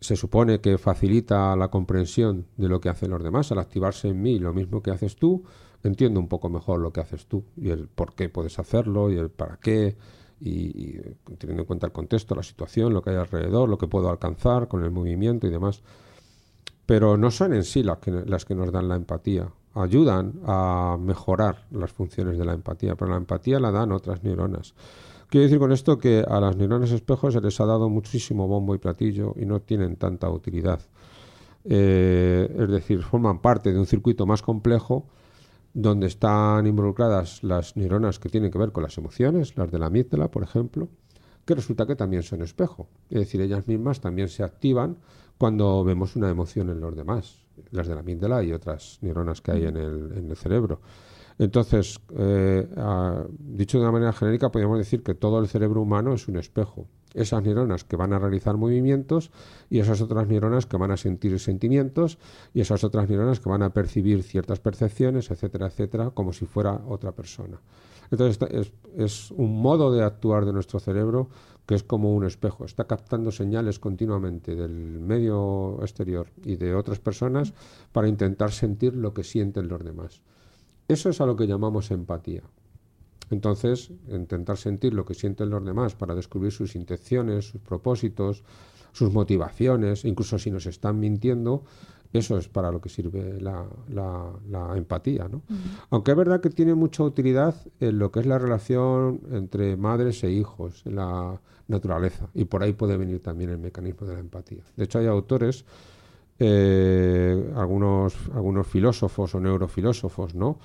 [0.04, 3.50] se supone que facilita la comprensión de lo que hacen los demás.
[3.52, 5.44] Al activarse en mí lo mismo que haces tú,
[5.84, 9.16] entiendo un poco mejor lo que haces tú y el por qué puedes hacerlo y
[9.16, 9.96] el para qué
[10.40, 10.98] y,
[11.38, 14.68] teniendo en cuenta el contexto, la situación, lo que hay alrededor, lo que puedo alcanzar
[14.68, 15.82] con el movimiento y demás.
[16.86, 19.48] Pero no son en sí las que, las que nos dan la empatía.
[19.74, 24.74] Ayudan a mejorar las funciones de la empatía, pero la empatía la dan otras neuronas.
[25.28, 28.74] Quiero decir con esto que a las neuronas espejos se les ha dado muchísimo bombo
[28.74, 30.80] y platillo y no tienen tanta utilidad.
[31.64, 35.06] Eh, es decir, forman parte de un circuito más complejo
[35.74, 39.86] donde están involucradas las neuronas que tienen que ver con las emociones, las de la
[39.86, 40.88] amígdala, por ejemplo,
[41.44, 42.88] que resulta que también son espejo.
[43.10, 44.96] Es decir, ellas mismas también se activan
[45.36, 49.50] cuando vemos una emoción en los demás, las de la amígdala y otras neuronas que
[49.50, 50.80] hay en el, en el cerebro.
[51.38, 52.68] Entonces, eh,
[53.38, 56.86] dicho de una manera genérica, podríamos decir que todo el cerebro humano es un espejo.
[57.14, 59.30] Esas neuronas que van a realizar movimientos
[59.70, 62.18] y esas otras neuronas que van a sentir sentimientos
[62.52, 66.82] y esas otras neuronas que van a percibir ciertas percepciones, etcétera, etcétera, como si fuera
[66.86, 67.60] otra persona.
[68.10, 71.28] Entonces, es, es un modo de actuar de nuestro cerebro
[71.66, 72.64] que es como un espejo.
[72.64, 77.54] Está captando señales continuamente del medio exterior y de otras personas
[77.92, 80.20] para intentar sentir lo que sienten los demás.
[80.88, 82.42] Eso es a lo que llamamos empatía.
[83.30, 88.42] Entonces, intentar sentir lo que sienten los demás para descubrir sus intenciones, sus propósitos,
[88.92, 91.64] sus motivaciones, incluso si nos están mintiendo,
[92.12, 93.66] eso es para lo que sirve la,
[94.76, 95.28] empatía.
[95.28, 95.42] ¿no?
[95.90, 100.22] Aunque es verdad que tiene mucha utilidad en lo que es la relación entre madres
[100.22, 104.20] e hijos, en la naturaleza, y por ahí puede venir también el mecanismo de la
[104.20, 104.62] empatía.
[104.76, 105.64] De hecho, hay autores
[106.38, 110.58] eh, algunos, algunos filósofos o neurofilósofos, ¿no?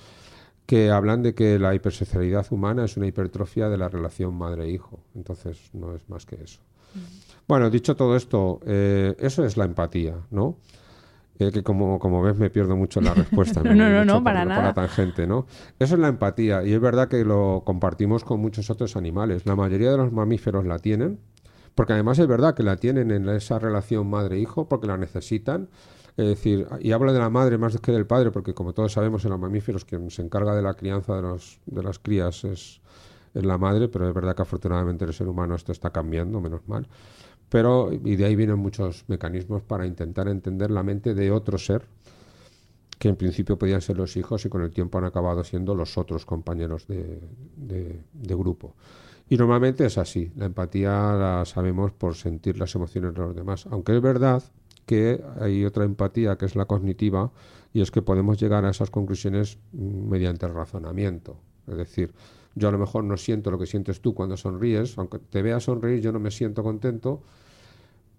[0.70, 5.00] Que hablan de que la hipersexualidad humana es una hipertrofia de la relación madre-hijo.
[5.16, 6.60] Entonces, no es más que eso.
[7.48, 10.58] Bueno, dicho todo esto, eh, eso es la empatía, ¿no?
[11.40, 13.64] Eh, que como, como ves me pierdo mucho la respuesta.
[13.64, 14.72] no, no, no, no para nada.
[14.72, 15.48] Para tangente, ¿no?
[15.80, 19.48] Eso es la empatía y es verdad que lo compartimos con muchos otros animales.
[19.48, 21.18] La mayoría de los mamíferos la tienen,
[21.74, 25.68] porque además es verdad que la tienen en esa relación madre-hijo porque la necesitan.
[26.20, 29.24] Es decir, y hablo de la madre más que del padre, porque como todos sabemos
[29.24, 32.82] en los mamíferos quien se encarga de la crianza de, los, de las crías es
[33.34, 36.68] es la madre, pero es verdad que afortunadamente el ser humano esto está cambiando, menos
[36.68, 36.88] mal.
[37.50, 41.86] Pero, y de ahí vienen muchos mecanismos para intentar entender la mente de otro ser,
[42.98, 45.98] que en principio podían ser los hijos y con el tiempo han acabado siendo los
[45.98, 47.20] otros compañeros de,
[47.58, 48.76] de grupo.
[49.30, 53.68] Y normalmente es así, la empatía la sabemos por sentir las emociones de los demás,
[53.72, 54.44] aunque es verdad
[54.90, 57.32] que hay otra empatía que es la cognitiva
[57.76, 61.38] y es que podemos llegar a esas conclusiones mediante el razonamiento.
[61.68, 62.12] Es decir,
[62.56, 65.60] yo a lo mejor no siento lo que sientes tú cuando sonríes, aunque te vea
[65.60, 67.22] sonreír yo no me siento contento,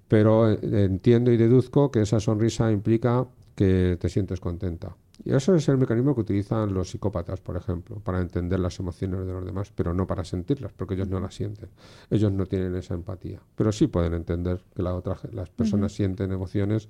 [0.06, 4.94] pero eh, entiendo y deduzco que esa sonrisa implica que te sientes contenta.
[5.24, 9.26] Y eso es el mecanismo que utilizan los psicópatas, por ejemplo, para entender las emociones
[9.26, 11.68] de los demás, pero no para sentirlas, porque ellos no las sienten.
[12.08, 16.32] Ellos no tienen esa empatía, pero sí pueden entender que la otra, las personas sienten
[16.32, 16.88] emociones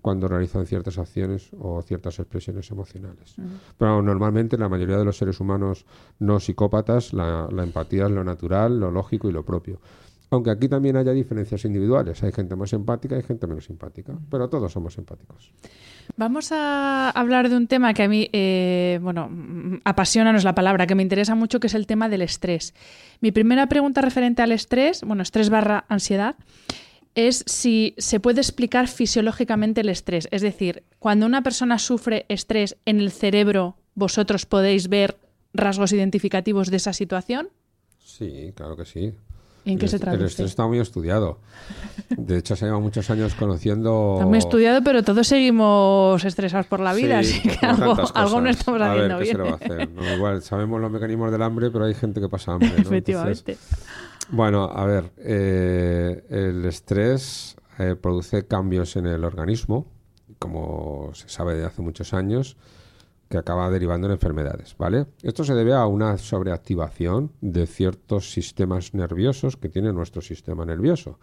[0.00, 3.36] cuando realizan ciertas acciones o ciertas expresiones emocionales.
[3.78, 5.86] Pero normalmente la mayoría de los seres humanos
[6.18, 9.80] no psicópatas, la empatía es lo natural, lo lógico y lo propio.
[10.32, 12.22] Aunque aquí también haya diferencias individuales.
[12.22, 15.52] Hay gente más empática y gente menos simpática, pero todos somos empáticos.
[16.16, 19.28] Vamos a hablar de un tema que a mí, eh, bueno,
[19.84, 22.72] apasiona no es la palabra, que me interesa mucho, que es el tema del estrés.
[23.20, 26.36] Mi primera pregunta referente al estrés, bueno, estrés barra ansiedad,
[27.14, 30.28] es si se puede explicar fisiológicamente el estrés.
[30.30, 35.18] Es decir, cuando una persona sufre estrés en el cerebro, ¿vosotros podéis ver
[35.52, 37.50] rasgos identificativos de esa situación?
[37.98, 39.12] Sí, claro que sí.
[39.64, 40.22] ¿En qué se traduce?
[40.22, 41.38] El estrés está muy estudiado.
[42.08, 44.14] De hecho, se lleva muchos años conociendo.
[44.14, 47.94] Está muy estudiado, pero todos seguimos estresados por la vida, así que algo,
[48.40, 49.90] no estamos haciendo bien.
[50.16, 52.72] igual sabemos los mecanismos del hambre, pero hay gente que pasa hambre.
[52.76, 53.56] Efectivamente.
[54.30, 59.86] bueno, a ver, eh, el estrés eh, produce cambios en el organismo,
[60.38, 62.56] como se sabe de hace muchos años
[63.32, 65.06] que acaba derivando en enfermedades, ¿vale?
[65.22, 71.18] Esto se debe a una sobreactivación de ciertos sistemas nerviosos que tiene nuestro sistema nervioso,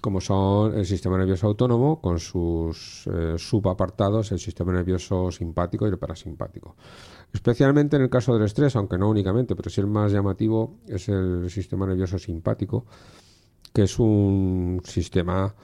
[0.00, 5.90] como son el sistema nervioso autónomo con sus eh, subapartados, el sistema nervioso simpático y
[5.90, 6.74] el parasimpático.
[7.32, 11.08] Especialmente en el caso del estrés, aunque no únicamente, pero sí el más llamativo es
[11.08, 12.86] el sistema nervioso simpático,
[13.72, 15.54] que es un sistema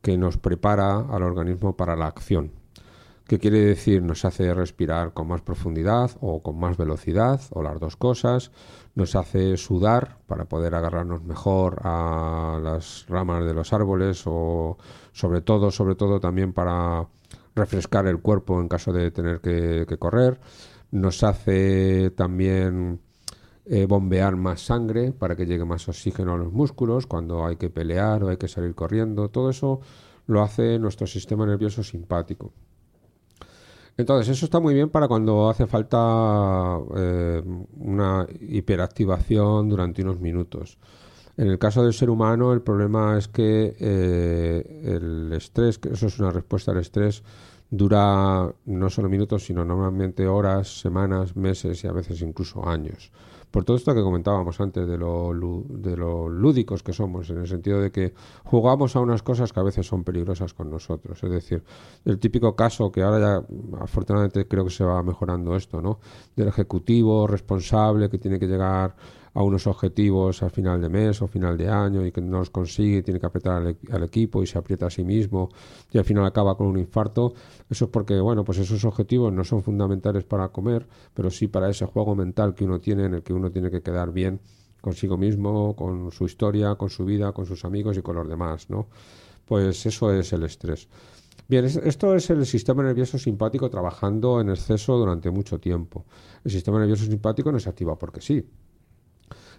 [0.00, 2.50] que nos prepara al organismo para la acción,
[3.26, 4.02] ¿Qué quiere decir?
[4.02, 8.50] Nos hace respirar con más profundidad o con más velocidad o las dos cosas.
[8.94, 14.76] Nos hace sudar para poder agarrarnos mejor a las ramas de los árboles o
[15.12, 17.06] sobre todo, sobre todo también para
[17.54, 20.40] refrescar el cuerpo en caso de tener que, correr.
[20.90, 23.00] Nos hace también
[23.64, 27.70] eh, bombear más sangre para que llegue más oxígeno a los músculos cuando hay que
[27.70, 29.30] pelear o hay que salir corriendo.
[29.30, 29.80] Todo eso
[30.26, 32.52] lo hace nuestro sistema nervioso simpático.
[33.96, 37.42] Entonces, eso está muy bien para cuando hace falta eh,
[37.78, 40.78] una hiperactivación durante unos minutos.
[41.36, 46.06] En el caso del ser humano, el problema es que eh, el estrés, que eso
[46.06, 47.22] es una respuesta al estrés,
[47.70, 53.12] dura no solo minutos, sino normalmente horas, semanas, meses y a veces incluso años
[53.52, 55.32] por todo esto que comentábamos antes de lo,
[55.68, 59.60] de lo lúdicos que somos, en el sentido de que jugamos a unas cosas que
[59.60, 61.22] a veces son peligrosas con nosotros.
[61.22, 61.62] Es decir,
[62.06, 63.46] el típico caso que ahora ya
[63.80, 66.00] afortunadamente creo que se va mejorando esto, ¿no?
[66.34, 68.96] Del ejecutivo responsable que tiene que llegar
[69.34, 72.50] a unos objetivos al final de mes o final de año y que no los
[72.50, 75.48] consigue, tiene que apretar al, al, equipo y se aprieta a sí mismo
[75.90, 77.32] y al final acaba con un infarto.
[77.70, 81.70] Eso es porque, bueno, pues esos objetivos no son fundamentales para comer, pero sí para
[81.70, 84.40] ese juego mental que uno tiene en el que uno tiene que quedar bien
[84.82, 88.68] consigo mismo, con su historia, con su vida, con sus amigos y con los demás,
[88.68, 88.88] ¿no?
[89.46, 90.88] Pues eso es el estrés.
[91.48, 96.04] Bien, esto es el sistema nervioso simpático trabajando en exceso durante mucho tiempo.
[96.44, 98.44] El sistema nervioso simpático no se activa porque sí,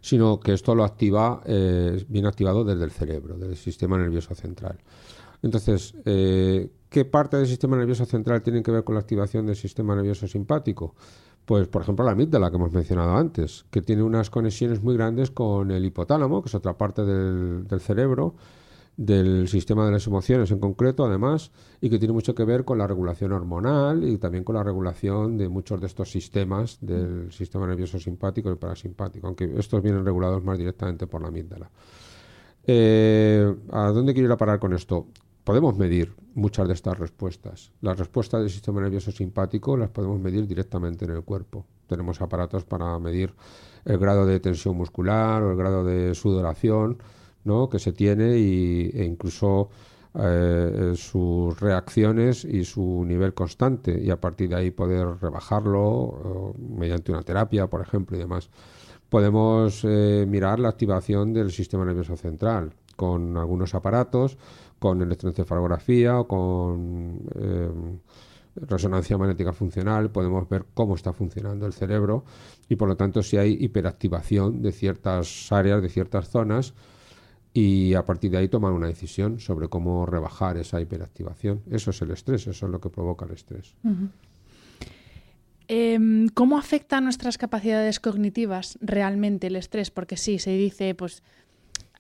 [0.04, 4.36] sino que esto lo activa, eh, bien activado desde el cerebro, desde el sistema nervioso
[4.36, 4.78] central.
[5.42, 9.56] Entonces, eh, ¿qué parte del sistema nervioso central tiene que ver con la activación del
[9.56, 10.94] sistema nervioso simpático?
[11.46, 15.32] Pues, por ejemplo, la amígdala que hemos mencionado antes, que tiene unas conexiones muy grandes
[15.32, 18.36] con el hipotálamo, que es otra parte del cerebro,
[18.96, 22.78] del sistema de las emociones en concreto, además, y que tiene mucho que ver con
[22.78, 27.66] la regulación hormonal y también con la regulación de muchos de estos sistemas del sistema
[27.66, 31.70] nervioso simpático y parasimpático, aunque estos vienen regulados más directamente por la amígdala.
[32.66, 35.08] Eh, ¿A dónde quiero ir a parar con esto?
[35.44, 37.72] Podemos medir muchas de estas respuestas.
[37.82, 41.66] Las respuestas del sistema nervioso simpático las podemos medir directamente en el cuerpo.
[41.88, 43.34] Tenemos aparatos para medir
[43.84, 46.98] el grado de tensión muscular o el grado de sudoración
[47.44, 47.70] ¿no?
[47.70, 49.70] que se tiene y, e incluso
[50.16, 57.12] eh, sus reacciones y su nivel constante y a partir de ahí poder rebajarlo mediante
[57.12, 58.50] una terapia, por ejemplo, y demás.
[59.10, 64.38] podemos eh, mirar la activación del sistema nervioso central con algunos aparatos,
[64.80, 67.72] con electroencefalografía o con eh,
[68.56, 72.24] resonancia magnética funcional, podemos ver cómo está funcionando el cerebro
[72.70, 76.74] y por lo tanto si hay hiperactivación de ciertas áreas, de ciertas zonas
[77.54, 81.62] y a partir de ahí tomar una decisión sobre cómo rebajar esa hiperactivación.
[81.70, 83.76] Eso es el estrés, eso es lo que provoca el estrés.
[85.68, 89.91] Em, ¿Cómo afecta a nuestras capacidades cognitivas realmente el estrés?
[89.91, 91.22] Porque sí, se dice, pues,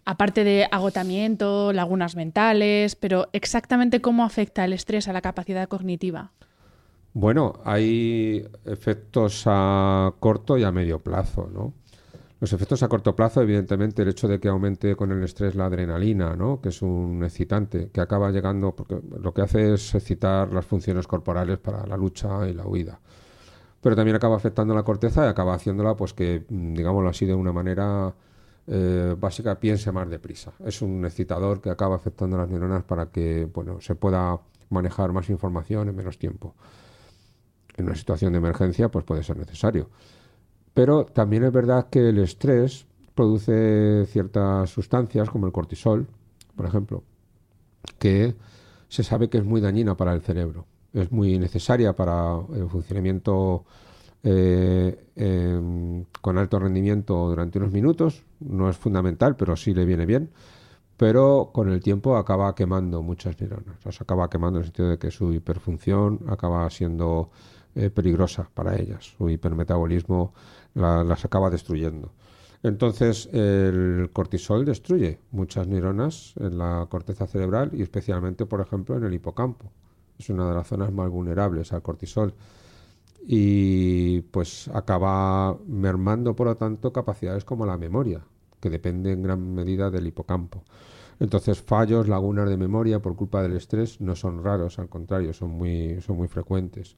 [0.05, 6.31] aparte de agotamiento, lagunas mentales, pero exactamente cómo afecta el estrés a la capacidad cognitiva.
[7.13, 11.73] Bueno, hay efectos a corto y a medio plazo, ¿no?
[12.43, 15.67] Los efectos a corto plazo, evidentemente, el hecho de que aumente con el estrés la
[15.67, 16.59] adrenalina, ¿no?
[16.59, 21.07] que es un excitante, que acaba llegando, porque lo que hace es excitar las funciones
[21.07, 22.99] corporales para la lucha y la huida.
[23.79, 27.33] Pero también acaba afectando la corteza y acaba haciéndola, pues que, mm, digámoslo así, de
[27.33, 28.13] una manera
[28.67, 30.51] eh, básica, piense más deprisa.
[30.65, 34.37] Es un excitador que acaba afectando a las neuronas para que bueno, se pueda
[34.69, 36.55] manejar más información en menos tiempo.
[37.77, 39.89] En una situación de emergencia, pues puede ser necesario.
[40.73, 46.07] Pero también es verdad que el estrés produce ciertas sustancias, como el cortisol,
[46.55, 47.03] por ejemplo,
[47.99, 48.35] que
[48.87, 50.65] se sabe que es muy dañina para el cerebro.
[50.93, 53.65] Es muy necesaria para el funcionamiento
[54.23, 58.23] eh, em, con alto rendimiento durante unos minutos.
[58.39, 60.29] No es fundamental, pero sí le viene bien.
[60.95, 63.99] Pero con el tiempo acaba quemando muchas neuronas.
[63.99, 67.31] Acaba quemando en el sentido de que su hiperfunción acaba siendo
[67.75, 69.15] eh, peligrosa para ellas.
[69.17, 70.33] Su hipermetabolismo
[70.73, 72.11] las acaba destruyendo.
[72.63, 79.03] Entonces, el cortisol destruye muchas neuronas en la corteza cerebral y especialmente, por ejemplo, en
[79.03, 79.69] el hipocampo.
[80.17, 82.33] Es una de las zonas más vulnerables al cortisol.
[83.25, 88.21] Y pues acaba mermando, por lo tanto, capacidades como la memoria,
[88.61, 90.63] que depende en gran medida del hipocampo.
[91.19, 95.51] Entonces, fallos, lagunas de memoria por culpa del estrés no son raros, al contrario, son
[95.51, 96.95] muy, son muy frecuentes.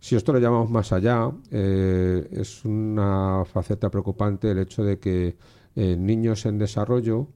[0.00, 5.36] Si esto lo llamamos más allá, eh, es una faceta preocupante el hecho de que
[5.74, 7.28] eh, niños en desarrollo,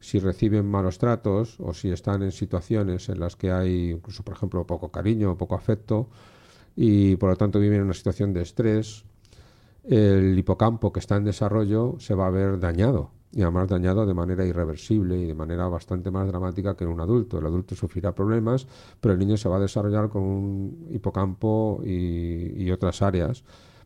[0.00, 4.34] si reciben malos tratos o si están en situaciones en las que hay incluso, por
[4.34, 6.08] ejemplo, poco cariño poco afecto
[6.76, 9.04] y por lo tanto viven en una situación de estrés,
[9.84, 14.14] el hipocampo que está en desarrollo se va a ver dañado y además dañado de
[14.14, 17.38] manera irreversible y de manera bastante más dramática que un adulto.
[17.38, 18.66] El adulto sufrirá problemas,
[19.00, 23.44] pero el niño se va a desarrollar con un hipocampo y, otras áreas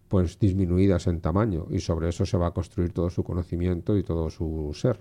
[0.09, 4.03] pues disminuidas en tamaño y sobre eso se va a construir todo su conocimiento y
[4.03, 4.99] todo su ser.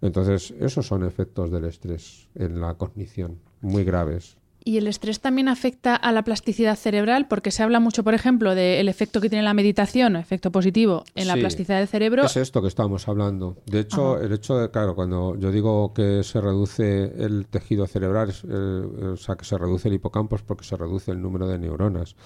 [0.00, 4.36] Entonces, esos son efectos del estrés en la cognición, muy graves.
[4.66, 8.54] Y el estrés también afecta a la plasticidad cerebral porque se habla mucho, por ejemplo,
[8.54, 12.24] del efecto que tiene la meditación, efecto positivo en la plasticidad del cerebro.
[12.24, 13.58] Es esto que estamos hablando.
[13.66, 18.30] De hecho, el hecho de, claro, cuando yo digo que se reduce el tejido cerebral,
[18.30, 22.16] o sea, que se reduce el hipocampo es porque se reduce el número de neuronas.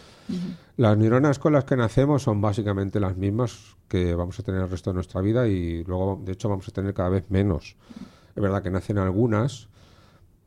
[0.76, 4.70] Las neuronas con las que nacemos son básicamente las mismas que vamos a tener el
[4.70, 7.74] resto de nuestra vida y luego, de hecho, vamos a tener cada vez menos.
[8.36, 9.66] Es verdad que nacen algunas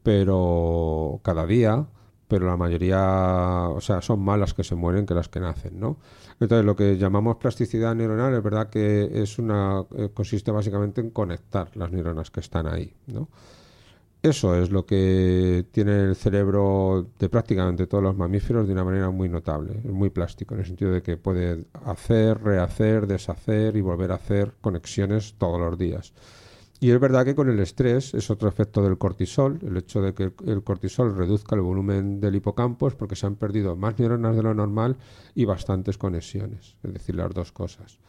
[0.03, 1.87] pero cada día,
[2.27, 5.79] pero la mayoría, o sea, son más las que se mueren que las que nacen,
[5.79, 5.97] ¿no?
[6.39, 11.09] Entonces, lo que llamamos plasticidad neuronal es verdad que es una eh, consiste básicamente en
[11.09, 13.27] conectar las neuronas que están ahí, ¿no?
[14.23, 19.09] Eso es lo que tiene el cerebro de prácticamente todos los mamíferos de una manera
[19.09, 24.11] muy notable, muy plástico, en el sentido de que puede hacer, rehacer, deshacer y volver
[24.11, 26.13] a hacer conexiones todos los días.
[26.83, 30.15] Y es verdad que con el estrés es otro efecto del cortisol, el hecho de
[30.15, 34.35] que el cortisol reduzca el volumen del hipocampo es porque se han perdido más neuronas
[34.35, 34.97] de lo normal
[35.35, 37.99] y bastantes conexiones, es decir, las dos cosas.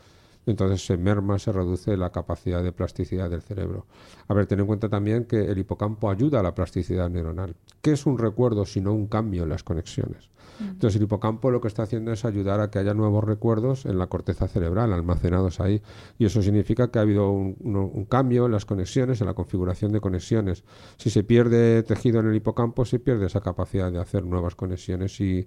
[0.46, 3.84] Entonces se merma, se reduce la capacidad de plasticidad del cerebro.
[4.26, 7.54] A ver, ten en cuenta también que el hipocampo ayuda a la plasticidad neuronal.
[7.82, 10.30] ¿Qué es un recuerdo sino un cambio en las conexiones?
[10.70, 13.98] Entonces el hipocampo lo que está haciendo es ayudar a que haya nuevos recuerdos en
[13.98, 15.82] la corteza cerebral almacenados ahí
[16.18, 20.00] y eso significa que ha habido un, cambio en las conexiones, en la configuración de
[20.00, 20.64] conexiones.
[20.96, 25.20] Si se pierde tejido en el hipocampo, se pierde esa capacidad de hacer nuevas conexiones
[25.20, 25.46] y,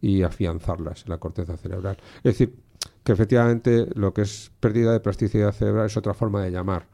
[0.00, 1.96] y afianzarlas en la corteza cerebral.
[2.18, 2.54] Es decir,
[3.02, 6.86] que efectivamente lo que es pérdida de plasticidad cerebral es otra forma de llamar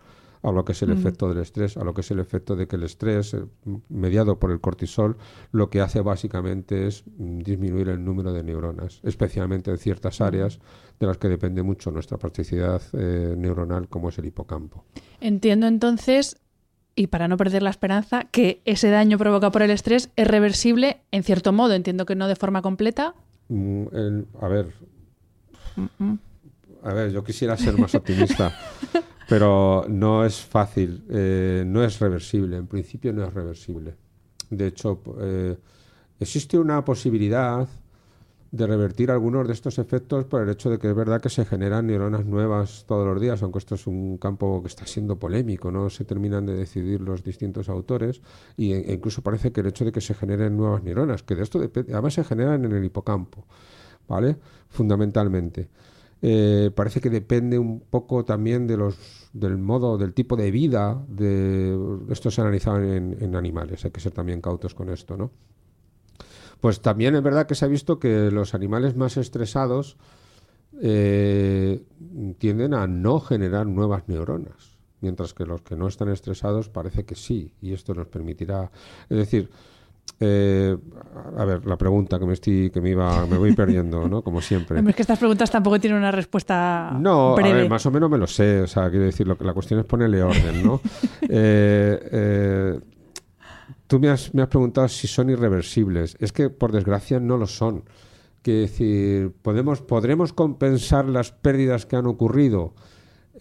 [0.43, 2.67] a lo que es el efecto del estrés, a lo que es el efecto de
[2.67, 3.45] que el estrés, eh,
[3.89, 5.17] mediado por el cortisol,
[5.53, 10.59] lo que hace básicamente es mm, disminuir el número de neuronas, especialmente en ciertas áreas
[10.99, 14.85] de las que depende mucho nuestra plasticidad eh, neuronal, como es el hipocampo.
[15.21, 16.39] Entiendo entonces,
[16.95, 21.03] y para no perder la esperanza, que ese daño provocado por el estrés es reversible
[21.11, 23.15] en cierto modo, entiendo que no de forma completa.
[23.49, 23.87] Mm,
[24.41, 24.73] a ver,
[26.83, 28.57] a ver, yo quisiera ser más optimista,
[29.31, 33.95] pero no es fácil, eh, no es reversible, en principio no es reversible.
[34.51, 35.57] De hecho, eh,
[36.19, 37.69] existe una posibilidad
[38.51, 41.45] de revertir algunos de estos efectos por el hecho de que es verdad que se
[41.45, 45.71] generan neuronas nuevas todos los días, aunque esto es un campo que está siendo polémico,
[45.71, 48.23] no se terminan de decidir los distintos autores
[48.57, 51.45] y, e incluso parece que el hecho de que se generen nuevas neuronas, que de
[51.45, 53.45] esto depende, además se generan en el hipocampo,
[54.09, 54.37] ¿vale?
[54.69, 55.69] Fundamentalmente.
[56.23, 61.03] Eh, parece que depende un poco también de los del modo, del tipo de vida
[61.09, 61.79] de
[62.11, 65.31] esto se ha analizado en, en animales, hay que ser también cautos con esto, ¿no?
[66.61, 69.97] Pues también es verdad que se ha visto que los animales más estresados
[70.83, 71.85] eh,
[72.39, 77.15] tienden a no generar nuevas neuronas, mientras que los que no están estresados parece que
[77.15, 78.71] sí, y esto nos permitirá,
[79.09, 79.51] es decir,
[80.19, 80.77] eh,
[81.37, 84.23] a ver, la pregunta que me estoy, que me iba, me voy perdiendo, ¿no?
[84.23, 84.81] Como siempre.
[84.81, 87.51] es que estas preguntas tampoco tienen una respuesta no, breve.
[87.51, 88.61] a ver, más o menos me lo sé.
[88.63, 90.81] O sea, quiero decir, lo que la cuestión es ponerle orden, ¿no?
[91.23, 92.81] eh, eh,
[93.87, 96.17] tú me has, me has preguntado si son irreversibles.
[96.21, 97.85] Es que, por desgracia, no lo son.
[98.43, 102.75] Que decir, podemos, ¿podremos compensar las pérdidas que han ocurrido?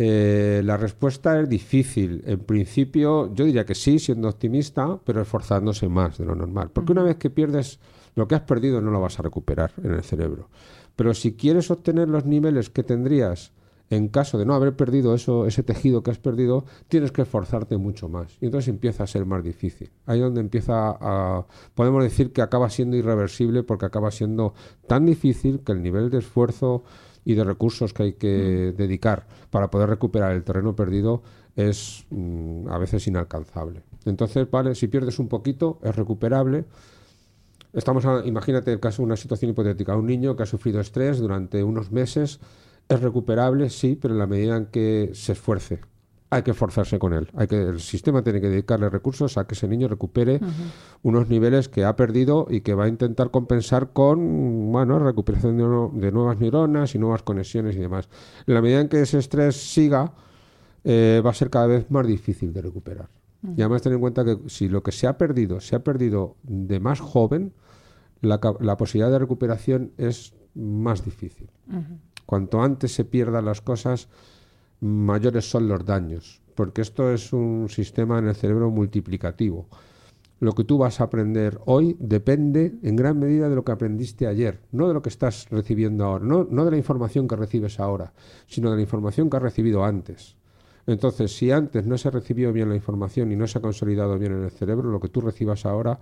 [0.02, 2.24] Eh, la respuesta es difícil.
[2.26, 6.72] En principio, yo diría que sí, siendo optimista, pero esforzándose más de lo normal.
[6.72, 7.80] Porque una vez que pierdes
[8.16, 10.48] lo que has perdido, no lo vas a recuperar en el cerebro.
[10.96, 13.52] Pero si quieres obtener los niveles que tendrías
[13.90, 17.78] en caso de no haber perdido eso, ese tejido que has perdido, tienes que esforzarte
[17.78, 18.38] mucho más.
[18.40, 19.90] Y entonces empieza a ser más difícil.
[20.06, 21.46] Ahí donde empieza a...
[21.74, 24.54] Podemos decir que acaba siendo irreversible porque acaba siendo
[24.88, 26.84] tan difícil que el nivel de esfuerzo
[27.30, 28.78] y de recursos que hay que mm.
[28.78, 31.22] dedicar para poder recuperar el terreno perdido
[31.56, 33.84] es mm, a veces inalcanzable.
[34.06, 36.66] Entonces, vale, si pierdes un poquito, es recuperable.
[37.72, 41.64] Estamos imagínate el caso de una situación hipotética, un niño que ha sufrido estrés durante
[41.64, 42.40] unos meses,
[42.88, 45.82] es recuperable, sí, pero en la medida en que se esfuerce.
[46.32, 47.28] Hay que esforzarse con él.
[47.36, 50.40] Hay que, el sistema tiene que dedicarle recursos a que ese niño recupere
[51.02, 55.58] unos niveles que ha perdido y que va a intentar compensar con bueno, recuperación
[56.00, 58.10] de, nuevas neuronas y nuevas conexiones y demás.
[58.46, 60.14] En la medida en que ese estrés siga,
[60.84, 63.10] eh, va a ser cada vez más difícil de recuperar.
[63.56, 66.36] Y además ten en cuenta que si lo que se ha perdido se ha perdido
[66.44, 67.54] de más joven,
[68.22, 71.50] la, la posibilidad de recuperación es más difícil.
[72.26, 74.10] Cuanto antes se pierdan las cosas,
[74.82, 79.68] mayores son los daños, porque esto es un sistema en el cerebro multiplicativo.
[80.40, 84.26] Lo que tú vas a aprender hoy depende en gran medida de lo que aprendiste
[84.26, 88.14] ayer, no de lo que estás recibiendo ahora, no, de la información que recibes ahora,
[88.48, 90.38] sino de la información que has recibido antes.
[90.88, 94.32] Entonces, si antes no se recibió bien la información y no se ha consolidado bien
[94.32, 96.00] en el cerebro, lo que tú recibas ahora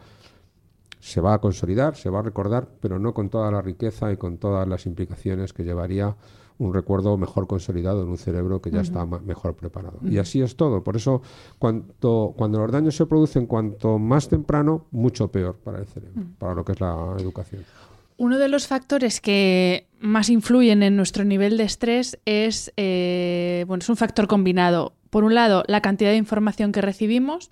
[1.00, 4.18] se va a consolidar, se va a recordar, pero no con toda la riqueza y
[4.18, 6.16] con todas las implicaciones que llevaría
[6.60, 10.00] un recuerdo mejor consolidado en un cerebro que ya está mejor preparado.
[10.04, 10.84] Y así es todo.
[10.84, 11.22] Por eso,
[11.60, 16.56] cuanto, cuando los daños se producen cuanto más temprano, mucho peor para el cerebro, para
[16.56, 17.64] lo que es la educación.
[18.18, 23.82] Uno de los factores que más influyen en nuestro nivel de estrés es, eh, bueno,
[23.82, 24.94] es un factor combinado.
[25.12, 27.52] Por un lado, la cantidad de información que recibimos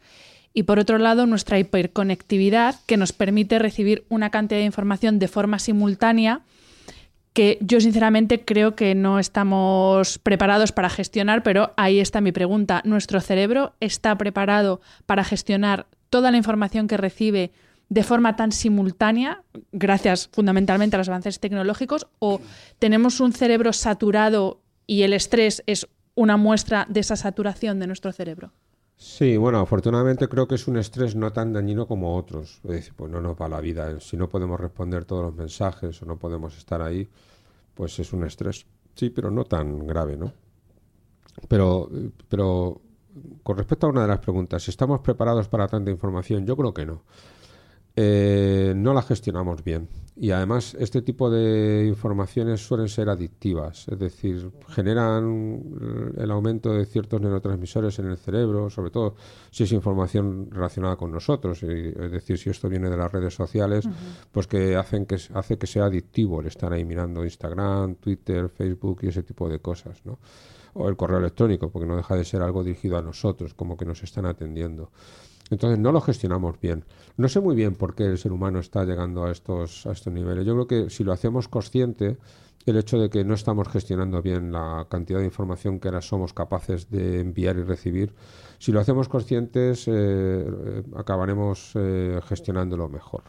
[0.53, 5.28] y por otro lado nuestra hiperconectividad que nos permite recibir una cantidad de información de
[5.28, 6.41] forma simultánea
[7.36, 12.82] que yo sinceramente creo que no estamos preparados para gestionar, pero ahí está mi pregunta.
[12.86, 17.52] ¿Nuestro cerebro está preparado para gestionar toda la información que recibe
[17.90, 22.40] de forma tan simultánea, gracias fundamentalmente a los avances tecnológicos, o
[22.80, 28.14] tenemos un cerebro saturado y el estrés es una muestra de esa saturación de nuestro
[28.14, 28.54] cerebro?
[28.98, 32.62] Sí, bueno, afortunadamente creo que es un estrés no tan dañino como otros.
[32.64, 34.00] Es pues no nos va la vida.
[34.00, 37.08] Si no podemos responder todos los mensajes o no podemos estar ahí,
[37.74, 38.66] pues es un estrés.
[38.96, 40.32] Sí, pero no tan grave, ¿no?
[41.48, 41.89] Pero,
[42.30, 42.82] pero
[43.43, 46.46] con respecto a una de las preguntas, ¿estamos preparados para tanta información?
[46.46, 47.04] Yo creo que no.
[47.98, 49.88] Eh, no la gestionamos bien.
[50.18, 56.86] Y además este tipo de informaciones suelen ser adictivas, es decir, generan el aumento de
[56.86, 59.16] ciertos neurotransmisores en el cerebro, sobre todo
[59.52, 63.89] si es información relacionada con nosotros, es decir, si esto viene de las redes sociales,
[64.32, 69.00] pues que hacen que hace que sea adictivo el estar ahí mirando Instagram, Twitter, Facebook
[69.02, 70.20] y ese tipo de cosas, ¿no?
[70.76, 73.86] O el correo electrónico, porque no deja de ser algo dirigido a nosotros, como que
[73.86, 74.91] nos están atendiendo.
[75.52, 76.86] Entonces no lo gestionamos bien.
[77.18, 80.12] No sé muy bien por qué el ser humano está llegando a estos, a estos
[80.12, 80.46] niveles.
[80.46, 82.18] Yo creo que si lo hacemos consciente,
[82.66, 86.34] el hecho de que no estamos gestionando bien la cantidad de información que ahora somos
[86.34, 88.14] capaces de enviar y recibir,
[88.58, 93.24] si lo hacemos conscientes, eh, acabaremos eh, gestionándolo mejor.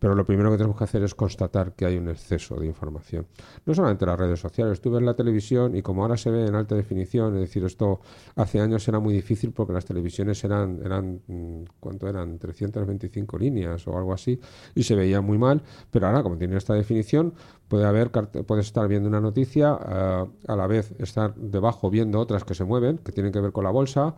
[0.00, 3.26] Pero lo primero que tenemos que hacer es constatar que hay un exceso de información.
[3.66, 6.54] No solamente las redes sociales, tú ves la televisión y como ahora se ve en
[6.54, 8.00] alta definición, es decir, esto
[8.34, 12.38] hace años era muy difícil porque las televisiones eran, eran mm, ¿cuánto eran?
[12.38, 14.40] 325 líneas o algo así,
[14.74, 17.34] y se veía muy mal, pero ahora como tiene esta definición,
[17.68, 22.44] puede haber, puedes estar viendo una noticia, eh, a la vez estar debajo viendo otras
[22.44, 24.16] que se mueven, que tienen que ver con la bolsa,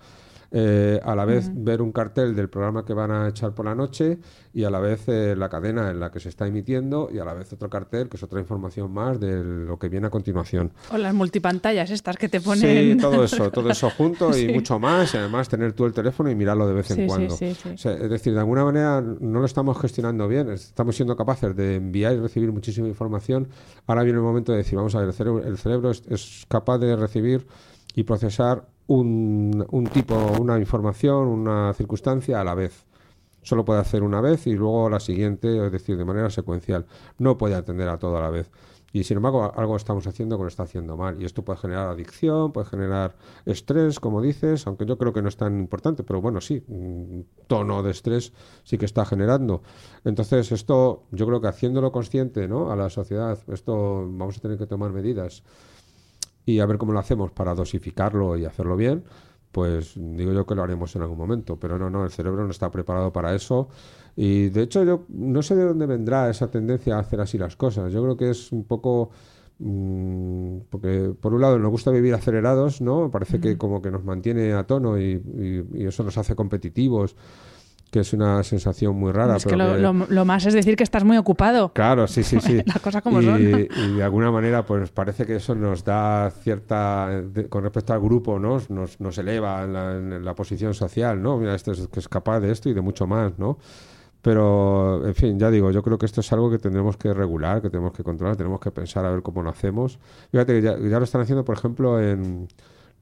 [0.54, 3.74] eh, a la vez ver un cartel del programa que van a echar por la
[3.74, 4.18] noche
[4.52, 7.24] y a la vez eh, la cadena en la que se está emitiendo y a
[7.24, 10.70] la vez otro cartel que es otra información más de lo que viene a continuación.
[10.90, 12.60] O las multipantallas estas que te ponen.
[12.60, 16.30] Sí, todo eso, todo eso junto y mucho más y además tener tú el teléfono
[16.30, 17.34] y mirarlo de vez en cuando.
[17.34, 22.12] es decir, de alguna manera no lo estamos gestionando bien, estamos siendo capaces de enviar
[22.12, 23.48] y recibir muchísima información.
[23.86, 26.76] Ahora viene el momento de decir, vamos a ver, el cerebro, el cerebro es capaz
[26.76, 27.46] de recibir
[27.94, 32.86] y procesar un, tipo, una información, una circunstancia a la vez.
[33.42, 36.86] Solo puede hacer una vez y luego la siguiente, es decir, de manera secuencial.
[37.18, 38.50] No puede atender a todo a la vez.
[38.92, 41.20] Y sin embargo, algo estamos haciendo que lo está haciendo mal.
[41.20, 43.16] Y esto puede generar adicción, puede generar
[43.46, 47.26] estrés, como dices, aunque yo creo que no es tan importante, pero bueno, sí, un
[47.46, 49.62] tono de estrés sí que está generando.
[50.04, 52.70] Entonces, esto, yo creo que haciéndolo consciente ¿no?
[52.70, 55.42] a la sociedad, esto vamos a tener que tomar medidas
[56.44, 59.04] y a ver cómo lo hacemos para dosificarlo y hacerlo bien,
[59.52, 61.58] pues digo yo que lo haremos en algún momento.
[61.58, 63.68] Pero no, no, el cerebro no está preparado para eso.
[64.16, 67.56] Y de hecho yo no sé de dónde vendrá esa tendencia a hacer así las
[67.56, 67.92] cosas.
[67.92, 69.10] Yo creo que es un poco...
[69.58, 73.10] Mm, porque por un lado nos gusta vivir acelerados, ¿no?
[73.10, 75.22] Parece que como que nos mantiene a tono y,
[75.74, 77.14] y eso nos hace competitivos
[77.92, 79.36] que es una sensación muy rara.
[79.36, 81.74] Es que, lo, más es decir que estás muy ocupado.
[81.74, 82.62] Claro, sí, sí, sí.
[82.64, 83.38] La cosa como y, son.
[83.42, 88.38] Y de alguna manera, pues parece que eso nos da cierta, con respecto al grupo,
[88.38, 88.62] ¿no?
[88.70, 91.36] Nos, nos eleva en la, posición social, ¿no?
[91.36, 93.58] Mira, este es, que es capaz de esto y de mucho más, ¿no?
[94.22, 97.60] Pero, en fin, ya digo, yo creo que esto es algo que tendremos que regular,
[97.60, 99.98] que tenemos que controlar, tenemos que pensar a ver cómo lo hacemos.
[100.30, 102.48] Fíjate que ya, ya lo están haciendo, por ejemplo, en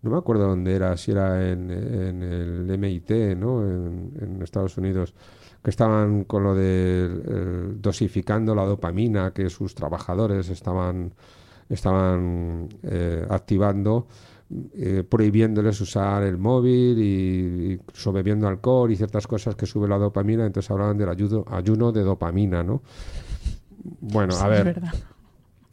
[0.03, 3.63] no me acuerdo dónde era, si era en, el MIT, ¿no?
[3.67, 5.15] En, Estados Unidos,
[5.63, 11.13] que estaban con lo de dosificando la dopamina que sus trabajadores estaban,
[11.69, 14.07] estaban eh, activando,
[14.75, 19.99] eh, prohibiéndoles usar el móvil y, y bebiendo alcohol y ciertas cosas que sube la
[19.99, 22.83] dopamina, entonces hablaban del ayuno, ayuno de dopamina, ¿no?
[24.01, 24.81] Bueno, a ver.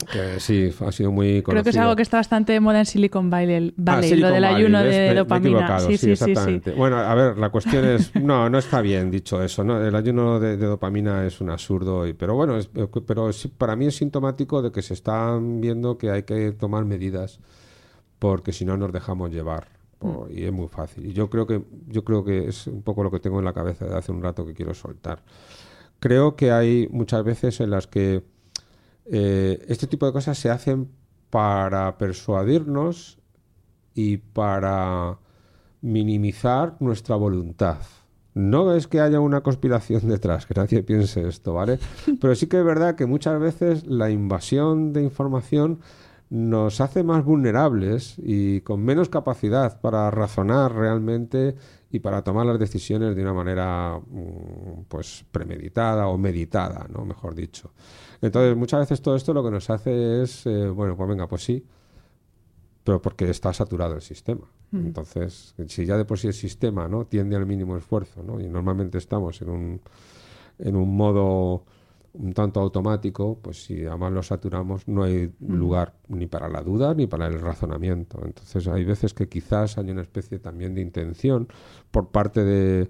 [0.05, 1.51] Que sí, ha sido muy conocido.
[1.51, 4.43] Creo que es algo que está bastante de moda en Silicon Valley, ah, lo del
[4.43, 5.79] ayuno de dopamina.
[5.79, 6.71] sí, sí, exactamente.
[6.71, 9.83] Bueno, a ver, la cuestión es, no, no está bien dicho eso, ¿no?
[9.83, 12.59] El ayuno de, dopamina es un absurdo, y, pero bueno,
[13.07, 17.39] pero para mí es sintomático de que se están viendo que hay que tomar medidas
[18.19, 19.77] porque si no nos dejamos llevar.
[19.99, 20.31] Mm.
[20.31, 21.07] y es muy fácil.
[21.07, 23.53] Y yo creo que yo creo que es un poco lo que tengo en la
[23.53, 25.23] cabeza de hace un rato que quiero soltar.
[25.99, 28.23] Creo que hay muchas veces en las que
[29.12, 30.89] eh, este tipo de cosas se hacen
[31.30, 33.20] para persuadirnos
[33.93, 35.20] y para
[35.82, 37.78] minimizar nuestra voluntad.
[38.34, 41.80] No es que haya una conspiración detrás, que nadie piense esto, ¿vale?
[42.22, 45.80] Pero sí que es verdad que muchas veces la invasión de información
[46.30, 51.55] nos hace más vulnerables y con menos capacidad para razonar realmente
[51.89, 57.05] y para tomar las decisiones de una manera mm, pues premeditada o meditada, ¿no?
[57.05, 57.71] Mejor dicho.
[58.21, 61.43] Entonces, muchas veces todo esto lo que nos hace es, eh, bueno, pues venga, pues
[61.43, 61.65] sí,
[62.84, 64.47] pero porque está saturado el sistema.
[64.71, 64.88] Mm.
[64.88, 67.05] Entonces, si ya de por sí el sistema ¿no?
[67.05, 68.39] tiende al mínimo esfuerzo, ¿no?
[68.41, 69.82] y normalmente estamos en un,
[70.59, 71.63] en un modo
[72.14, 76.93] un tanto automático, pues si además lo saturamos, no hay lugar ni para la duda
[76.93, 78.20] ni para el razonamiento.
[78.24, 81.47] Entonces, hay veces que quizás hay una especie también de intención
[81.91, 82.89] por parte de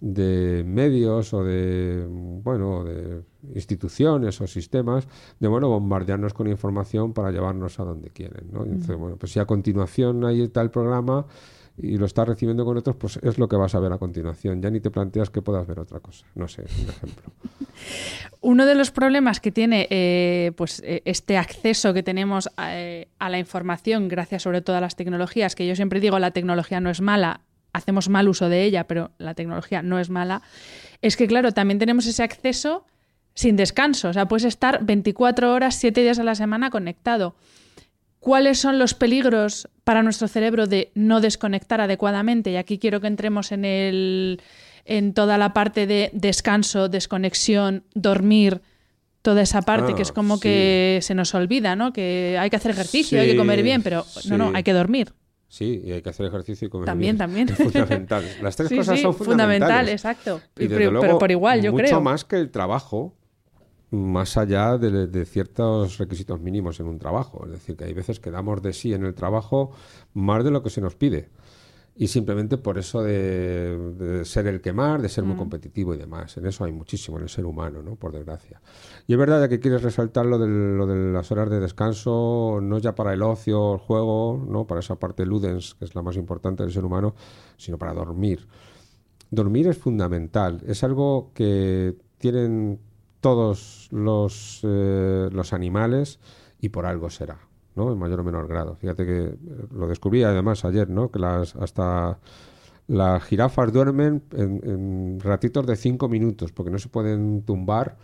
[0.00, 3.22] de medios o de bueno de
[3.54, 5.08] instituciones o sistemas
[5.40, 8.64] de bueno bombardearnos con información para llevarnos a donde quieren ¿no?
[8.64, 11.26] entonces, bueno pues si a continuación hay el programa
[11.78, 14.62] y lo estás recibiendo con otros pues es lo que vas a ver a continuación
[14.62, 17.32] ya ni te planteas que puedas ver otra cosa no sé un ejemplo
[18.40, 23.28] uno de los problemas que tiene eh, pues eh, este acceso que tenemos eh, a
[23.28, 26.90] la información gracias sobre todo a las tecnologías que yo siempre digo la tecnología no
[26.90, 27.40] es mala
[27.76, 30.42] hacemos mal uso de ella, pero la tecnología no es mala,
[31.02, 32.84] es que, claro, también tenemos ese acceso
[33.34, 34.08] sin descanso.
[34.08, 37.36] O sea, puedes estar 24 horas, 7 días a la semana conectado.
[38.26, 42.50] ¿Cuáles son los peligros para nuestro cerebro de no desconectar adecuadamente?
[42.50, 44.42] Y aquí quiero que entremos en, el,
[44.84, 48.62] en toda la parte de descanso, desconexión, dormir,
[49.22, 51.92] toda esa parte que es como ah, que se nos olvida, ¿no?
[51.92, 55.14] Que hay que hacer ejercicio, hay que comer bien, pero no, no, hay que dormir.
[55.46, 57.48] Sí, y hay que hacer ejercicio y comer También, también.
[57.50, 58.24] Es fundamental.
[58.42, 59.22] Las tres cosas son fundamentales.
[59.22, 60.40] Fundamental, exacto.
[60.52, 61.94] pero, por igual, yo mucho creo.
[61.94, 63.15] Mucho más que el trabajo.
[63.96, 67.44] Más allá de, ciertos requisitos mínimos en un trabajo.
[67.46, 69.72] Es decir, que hay veces que damos de sí en el trabajo
[70.14, 71.30] más de lo que se nos pide.
[71.98, 75.38] Y simplemente por eso de, ser el que más, de ser muy mm.
[75.38, 76.36] competitivo y demás.
[76.36, 77.96] En eso hay muchísimo en el ser humano, ¿no?
[77.96, 78.60] Por desgracia.
[79.06, 82.78] Y es verdad que quieres resaltar lo de, lo de las horas de descanso, no
[82.78, 84.66] ya para el ocio, el juego, ¿no?
[84.66, 87.14] Para esa parte ludens, que es la más importante del ser humano,
[87.56, 88.46] sino para dormir.
[89.30, 90.62] Dormir es fundamental.
[90.66, 92.78] Es algo que tienen
[93.26, 96.20] todos los, eh, los animales
[96.60, 97.40] y por algo será,
[97.74, 97.90] ¿no?
[97.90, 98.76] En mayor o menor grado.
[98.76, 99.36] Fíjate que eh,
[99.74, 101.10] lo descubrí además ayer, ¿no?
[101.10, 102.20] Que las hasta
[102.86, 107.96] las jirafas duermen en, ratitos de cinco minutos porque no se pueden tumbar.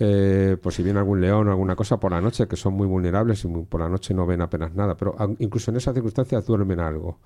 [0.00, 2.88] Eh, por si viene algún león o alguna cosa por la noche, que son muy
[2.88, 6.80] vulnerables y por la noche no ven apenas nada, pero incluso en esas circunstancias duermen
[6.80, 7.20] algo.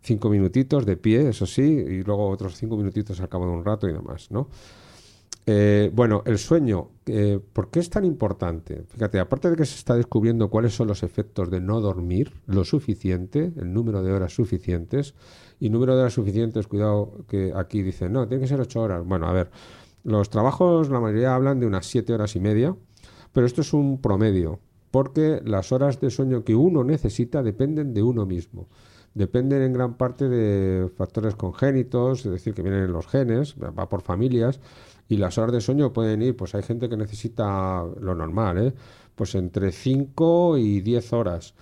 [0.00, 3.66] Cinco minutitos de pie, eso sí, y luego otros cinco minutitos al cabo de un
[3.66, 4.48] rato y demás, ¿no?
[5.46, 8.84] Eh, bueno, el sueño, eh, ¿por qué es tan importante?
[8.88, 12.64] Fíjate, aparte de que se está descubriendo cuáles son los efectos de no dormir lo
[12.64, 15.14] suficiente, el número de horas suficientes,
[15.60, 19.04] y número de horas suficientes, cuidado que aquí dicen, no, tiene que ser ocho horas.
[19.04, 19.50] Bueno, a ver,
[20.02, 22.74] los trabajos, la mayoría hablan de unas siete horas y media,
[23.32, 28.02] pero esto es un promedio, porque las horas de sueño que uno necesita dependen de
[28.02, 28.68] uno mismo
[29.14, 33.88] dependen en gran parte de factores congénitos, es decir, que vienen en los genes, va
[33.88, 34.60] por familias,
[35.08, 38.74] y las horas de sueño pueden ir, pues hay gente que necesita lo normal, ¿eh?
[39.14, 41.54] pues entre 5 y 10 horas.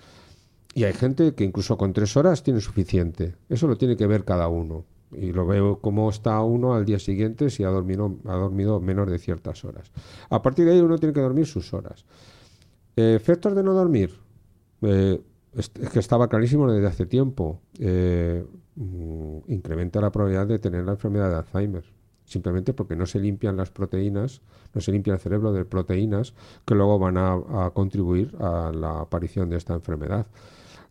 [0.73, 3.35] Y hay gente que incluso con 3 horas tiene suficiente.
[3.49, 4.85] Eso lo tiene que ver cada uno.
[5.11, 9.07] Y lo veo cómo está uno al día siguiente si ha dormido, ha dormido menos
[9.11, 9.91] de ciertas horas.
[10.29, 12.05] A partir de ahí uno tiene que dormir sus horas.
[12.95, 14.13] efectos de no dormir.
[14.81, 15.21] Eh,
[15.55, 17.61] es que estaba clarísimo desde hace tiempo.
[17.77, 18.43] Eh,
[18.75, 21.83] mm, incrementa la probabilidad de tener la enfermedad de Alzheimer
[22.33, 24.41] simplemente porque no se limpian las proteínas,
[24.73, 26.33] no se limpia el cerebro de proteínas
[26.65, 30.25] que luego van a, contribuir a la aparición de esta enfermedad.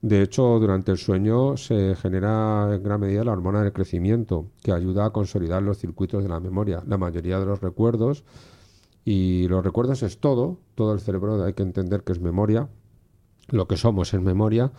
[0.01, 4.73] De hecho, durante el sueño se genera en gran medida la hormona del crecimiento, que
[4.73, 6.83] ayuda a consolidar los circuitos de la memoria.
[6.87, 8.25] La mayoría de los recuerdos,
[9.05, 12.69] y los recuerdos es todo, todo el cerebro hay que entender que es memoria,
[13.49, 14.73] lo que somos es memoria,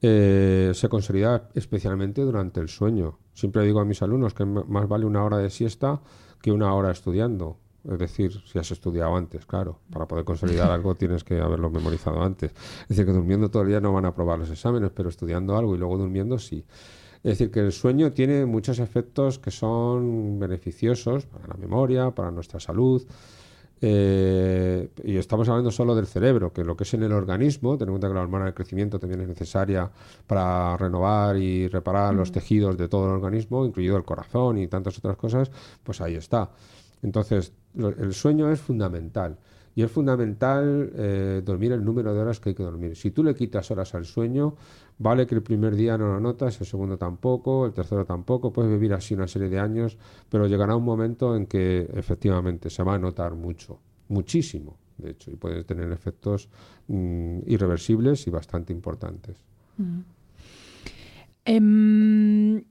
[0.00, 3.18] eh, se consolida especialmente durante el sueño.
[3.34, 6.00] Siempre digo a mis alumnos que más vale una hora de siesta
[6.40, 7.58] que una hora estudiando.
[7.90, 9.80] Es decir, si has estudiado antes, claro.
[9.90, 12.52] Para poder consolidar algo tienes que haberlo memorizado antes.
[12.82, 15.56] Es decir, que durmiendo todo el día no van a aprobar los exámenes, pero estudiando
[15.56, 16.64] algo y luego durmiendo sí.
[17.22, 22.30] Es decir, que el sueño tiene muchos efectos que son beneficiosos para la memoria, para
[22.30, 23.04] nuestra salud.
[23.80, 27.88] Eh, y estamos hablando solo del cerebro, que lo que es en el organismo, ten
[27.88, 29.90] en cuenta que la hormona del crecimiento también es necesaria
[30.26, 34.98] para renovar y reparar los tejidos de todo el organismo, incluido el corazón y tantas
[34.98, 35.50] otras cosas,
[35.84, 36.50] pues ahí está.
[37.02, 39.38] Entonces, el sueño es fundamental.
[39.74, 42.96] Y es fundamental eh, dormir el número de horas que hay que dormir.
[42.96, 44.56] Si tú le quitas horas al sueño,
[44.98, 48.70] vale que el primer día no lo notas, el segundo tampoco, el tercero tampoco, puedes
[48.70, 49.96] vivir así una serie de años,
[50.28, 53.78] pero llegará un momento en que efectivamente se va a notar mucho,
[54.08, 56.48] muchísimo, de hecho, y puede tener efectos
[56.88, 59.36] mm, irreversibles y bastante importantes.
[59.76, 60.00] Mm.
[61.44, 62.64] Em,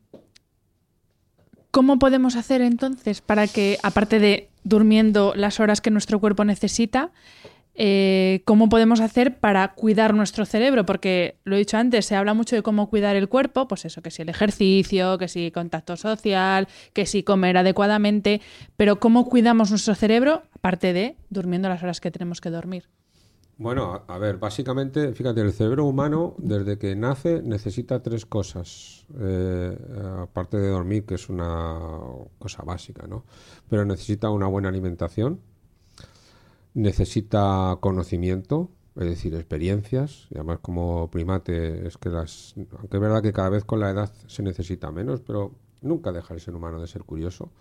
[1.71, 7.11] ¿Cómo podemos hacer entonces para que, aparte de durmiendo las horas que nuestro cuerpo necesita,
[7.79, 12.33] eh, cómo podemos hacer para cuidar nuestro cerebro, porque lo he dicho antes, se habla
[12.33, 15.95] mucho de cómo cuidar el cuerpo, pues eso, que si el ejercicio, que si contacto
[15.95, 18.41] social, que si comer adecuadamente,
[18.77, 22.89] pero cómo cuidamos nuestro cerebro, aparte de durmiendo las horas que tenemos que dormir.
[23.59, 29.75] Bueno, a, ver, básicamente, fíjate, el cerebro humano desde que nace necesita tres cosas, eh,
[30.21, 31.79] aparte de dormir, que es una
[32.37, 33.25] cosa básica, ¿no?
[33.67, 35.41] Pero necesita una buena alimentación,
[36.77, 43.21] necesita conocimiento, es decir, experiencias, y además como primate es que las, aunque es verdad
[43.21, 46.79] que cada vez con la edad se necesita menos, pero nunca deja el ser humano
[46.79, 47.51] de ser curioso,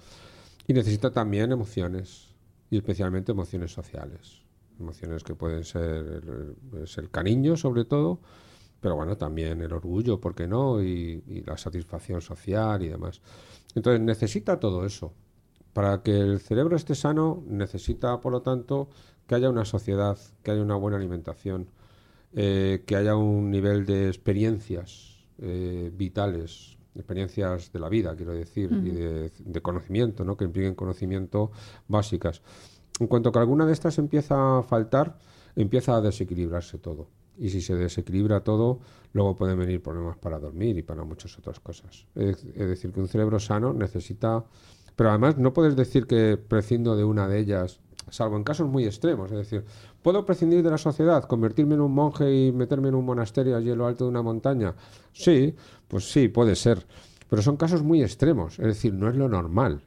[0.66, 2.34] y necesita también emociones,
[2.70, 4.46] y especialmente emociones sociales
[4.78, 6.22] emociones que pueden ser
[6.72, 8.20] el, cariño sobre todo,
[8.80, 10.82] pero bueno, también el orgullo, ¿por qué no?
[10.82, 13.20] Y, la satisfacción social y demás.
[13.74, 15.12] Entonces necesita todo eso.
[15.76, 18.88] Para que el cerebro esté sano, necesita, por lo tanto,
[19.26, 21.68] que haya una sociedad, que haya una buena alimentación,
[22.34, 28.72] eh, que haya un nivel de experiencias eh, vitales, experiencias de la vida, quiero decir,
[28.72, 30.38] y de, de, conocimiento, ¿no?
[30.38, 31.50] que impliquen conocimiento
[31.88, 32.40] básicas.
[32.98, 35.18] En cuanto que alguna de estas empieza a faltar,
[35.56, 37.10] empieza a desequilibrarse todo.
[37.36, 38.80] Y si se desequilibra todo,
[39.12, 42.06] luego pueden venir problemas para dormir y para muchas otras cosas.
[42.14, 44.42] Es, decir, que un cerebro sano necesita
[44.96, 47.80] Pero además no puedes decir que prescindo de una de ellas,
[48.10, 49.30] salvo en casos muy extremos.
[49.30, 49.64] Es decir,
[50.02, 53.70] ¿puedo prescindir de la sociedad, convertirme en un monje y meterme en un monasterio allí
[53.70, 54.74] en lo alto de una montaña?
[55.12, 55.54] Sí,
[55.88, 56.86] pues sí, puede ser.
[57.28, 59.82] Pero son casos muy extremos, es decir, no es lo normal.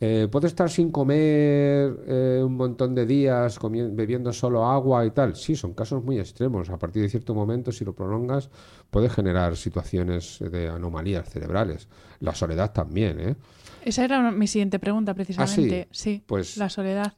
[0.00, 5.36] Eh, ¿Puedo estar sin comer eh, un montón de días, bebiendo solo agua y tal?
[5.36, 6.68] Sí, son casos muy extremos.
[6.70, 8.50] A partir de cierto momento, si lo prolongas,
[8.90, 11.88] puede generar situaciones de anomalías cerebrales.
[12.20, 13.36] La soledad también, ¿eh?
[13.84, 15.82] Esa era mi siguiente pregunta, precisamente.
[15.88, 16.22] ¿Ah, sí?
[16.26, 16.56] Pues...
[16.56, 17.14] La soledad.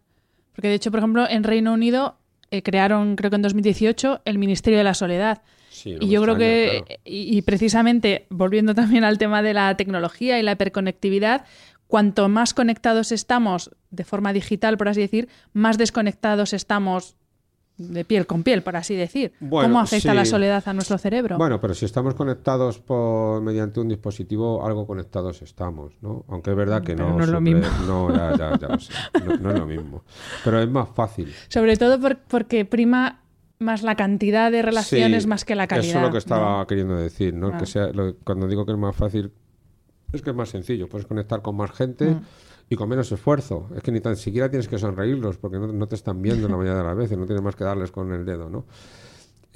[0.55, 2.17] Porque, de hecho, por ejemplo, en Reino Unido
[2.51, 5.43] eh, crearon, creo que en 2018, el Ministerio de la Soledad.
[5.85, 10.53] y yo creo que, y, precisamente, volviendo también al tema de la tecnología y la
[10.53, 11.45] hiperconectividad,
[11.87, 17.17] cuanto más conectados estamos de forma digital, por así decir, más desconectados estamos
[17.79, 19.33] de piel con piel, por así decir.
[19.39, 21.37] ¿Cómo afecta la soledad a nuestro cerebro?
[21.37, 26.25] Bueno, pero si estamos conectados por, mediante un dispositivo, algo conectados estamos, ¿no?
[26.29, 27.63] Aunque es verdad que no, no es lo mismo.
[27.87, 28.69] No, ya, ya,
[29.41, 30.05] No, es lo mismo.
[30.45, 31.33] Pero es más fácil.
[31.49, 33.21] Sobre todo porque prima
[33.59, 35.89] más la cantidad de relaciones más que la calidad.
[35.89, 37.57] Eso es lo que estaba queriendo decir, ¿no?
[37.57, 37.91] Que sea,
[38.25, 39.33] cuando digo que es más fácil,
[40.13, 42.21] es que es más sencillo, puedes conectar con más gente mm.
[42.71, 43.69] y con menos esfuerzo.
[43.75, 46.79] Es que ni tan siquiera tienes que sonreírlos porque no, te están viendo la mayoría
[46.79, 48.65] de las veces, no tienes más que darles con el dedo, ¿no?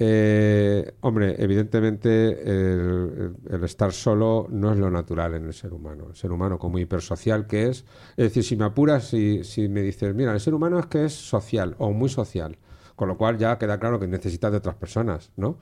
[0.03, 6.07] Eh, hombre, evidentemente el, estar solo no es lo natural en el ser humano.
[6.09, 7.85] El ser humano, como hipersocial que es,
[8.17, 11.05] es decir, si me apuras, si, si me dices, mira, el ser humano es que
[11.05, 12.57] es social o muy social,
[12.95, 15.57] con lo cual ya queda claro que necesitas de otras personas, ¿no?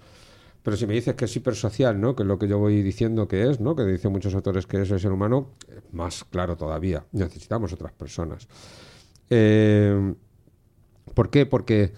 [0.64, 2.16] Pero si me dices que es hipersocial, ¿no?
[2.16, 3.76] que es lo que yo voy diciendo que es, ¿no?
[3.76, 5.52] que dicen muchos autores que es el ser humano,
[5.92, 8.48] más claro todavía, necesitamos otras personas.
[9.30, 10.14] Eh,
[11.14, 11.46] ¿Por qué?
[11.46, 11.94] Porque,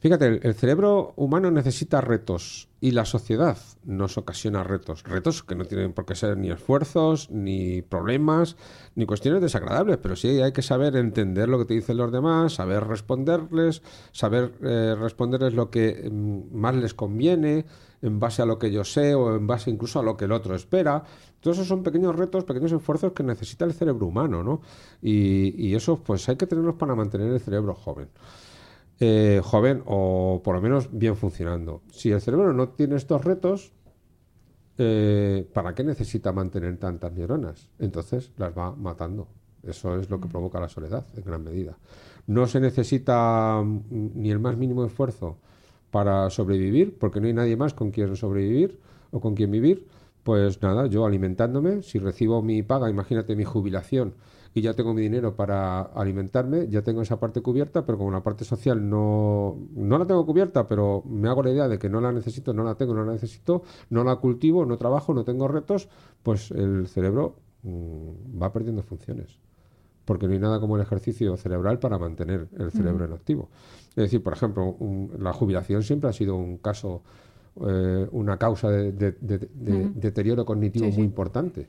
[0.00, 5.02] fíjate, el, cerebro humano necesita retos y la sociedad nos ocasiona retos.
[5.02, 8.56] Retos que no tienen por qué ser ni esfuerzos, ni problemas,
[8.94, 12.54] ni cuestiones desagradables, pero sí hay que saber entender lo que te dicen los demás,
[12.54, 13.82] saber responderles,
[14.12, 17.66] saber eh, responderles lo que mm, más les conviene
[18.02, 20.32] en base a lo que yo sé o en base incluso a lo que el
[20.32, 21.02] otro espera.
[21.40, 24.60] Todos esos son pequeños retos, pequeños esfuerzos que necesita el cerebro humano, ¿no?
[25.02, 28.08] Y, y pues hay que tenerlos para mantener el cerebro joven.
[29.00, 31.82] Eh, joven o por lo menos bien funcionando.
[31.92, 33.72] Si el cerebro no tiene estos retos,
[34.76, 37.70] eh, ¿para qué necesita mantener tantas neuronas?
[37.78, 39.28] Entonces las va matando.
[39.62, 41.78] Eso es lo que provoca la soledad en gran medida.
[42.26, 45.36] No se necesita mm, ni el más mínimo esfuerzo
[45.92, 48.80] para sobrevivir, porque no hay nadie más con quien sobrevivir
[49.12, 49.86] o con quien vivir,
[50.24, 54.14] pues nada, yo alimentándome, si recibo mi paga, imagínate mi jubilación
[54.54, 58.22] y ya tengo mi dinero para alimentarme, ya tengo esa parte cubierta, pero como la
[58.22, 62.00] parte social no, no la tengo cubierta, pero me hago la idea de que no
[62.00, 65.48] la necesito, no la tengo, no la necesito, no la cultivo, no trabajo, no tengo
[65.48, 65.88] retos,
[66.22, 69.38] pues el cerebro mm, va perdiendo funciones
[70.08, 73.50] porque no hay nada como el ejercicio cerebral para mantener el cerebro en activo.
[73.90, 74.74] Es decir, por ejemplo,
[75.18, 77.02] la jubilación siempre ha sido un caso,
[77.60, 78.92] eh, una causa de,
[79.94, 81.68] deterioro cognitivo muy importante.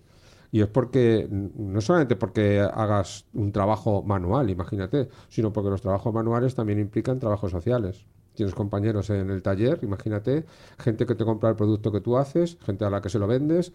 [0.52, 6.14] Y es porque, no solamente porque hagas un trabajo manual, imagínate, sino porque los trabajos
[6.14, 8.06] manuales también implican trabajos sociales.
[8.34, 10.46] Tienes compañeros en el taller, imagínate,
[10.80, 13.28] gente que te compra el producto que tú haces, gente a la que se lo
[13.28, 13.74] vendes,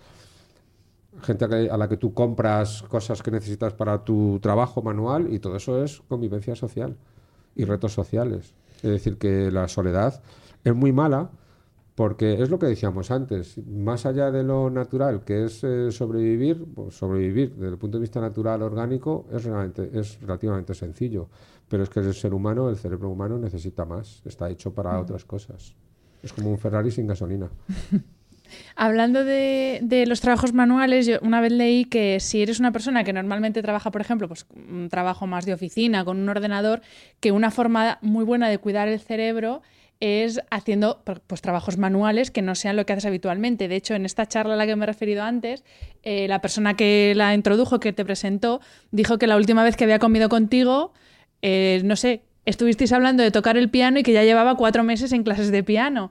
[1.22, 5.56] gente a la que tú compras cosas que necesitas para tu trabajo manual y todo
[5.56, 6.96] eso es convivencia social
[7.54, 8.54] y retos sociales.
[8.76, 10.22] Es decir, que la soledad
[10.64, 11.30] es muy mala
[11.94, 16.64] porque es lo que decíamos antes, más allá de lo natural, que es eh, sobrevivir,
[16.74, 21.28] pues sobrevivir desde el punto de vista natural, orgánico, es, realmente, es relativamente sencillo.
[21.68, 25.02] Pero es que el ser humano, el cerebro humano necesita más, está hecho para mm.
[25.02, 25.74] otras cosas.
[26.22, 27.48] Es como un Ferrari sin gasolina.
[28.76, 33.12] Hablando de, los trabajos manuales, yo una vez leí que si eres una persona que
[33.12, 36.82] normalmente trabaja, por ejemplo, pues un trabajo más de oficina, con un ordenador,
[37.20, 39.62] que una forma muy buena de cuidar el cerebro
[40.04, 43.68] es haciendo pues, trabajos manuales que no sean lo que haces habitualmente.
[43.68, 45.64] De hecho, en esta charla a la que me he referido antes,
[46.02, 49.84] eh, la persona que la introdujo, que te presentó, dijo que la última vez que
[49.84, 50.92] había comido contigo,
[51.40, 55.12] eh, no sé, estuvisteis hablando de tocar el piano y que ya llevaba cuatro meses
[55.12, 56.10] en clases de piano.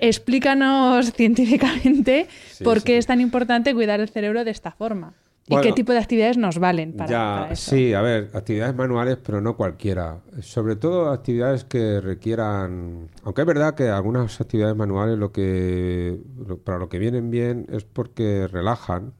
[0.00, 2.26] Explícanos científicamente
[2.64, 5.14] por qué es tan importante cuidar el cerebro de esta forma.
[5.48, 7.70] ¿Y qué tipo de actividades nos valen para, eso?
[7.70, 10.20] Sí, a ver, actividades manuales, pero no cualquiera.
[10.40, 13.08] Sobre todo actividades que requieran...
[13.24, 16.18] Aunque es verdad que algunas actividades manuales lo que
[16.64, 19.12] para lo que vienen bien es porque relajan,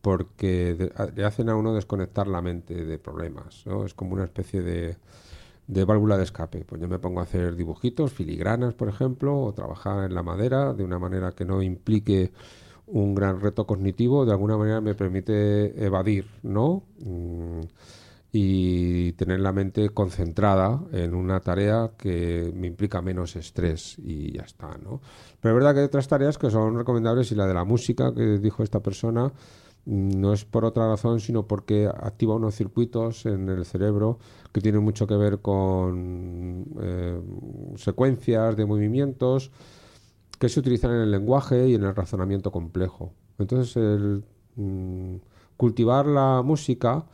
[0.00, 3.64] porque le hacen a uno desconectar la mente de problemas.
[3.66, 3.84] ¿no?
[3.84, 4.96] Es como una especie de
[5.66, 6.64] de válvula de escape.
[6.64, 10.72] Pues yo me pongo a hacer dibujitos, filigranas, por ejemplo, o trabajar en la madera
[10.72, 12.32] de una manera que no implique
[12.86, 16.84] un gran reto cognitivo, de alguna manera me permite evadir, ¿no?
[17.04, 17.60] Mm,
[18.32, 24.42] y tener la mente concentrada en una tarea que me implica menos estrés y ya
[24.42, 25.00] está, ¿no?
[25.40, 28.12] Pero es verdad que hay otras tareas que son recomendables y la de la música
[28.14, 29.32] que dijo esta persona
[29.86, 34.18] mm, no es por otra razón, sino porque activa unos circuitos en el cerebro
[34.52, 37.20] que tienen mucho que ver con eh,
[37.76, 39.50] secuencias de movimientos
[40.38, 43.12] que se utilizan en el lenguaje y en el razonamiento complejo.
[43.38, 44.24] Entonces, el
[44.56, 45.16] mm,
[45.56, 47.06] cultivar la música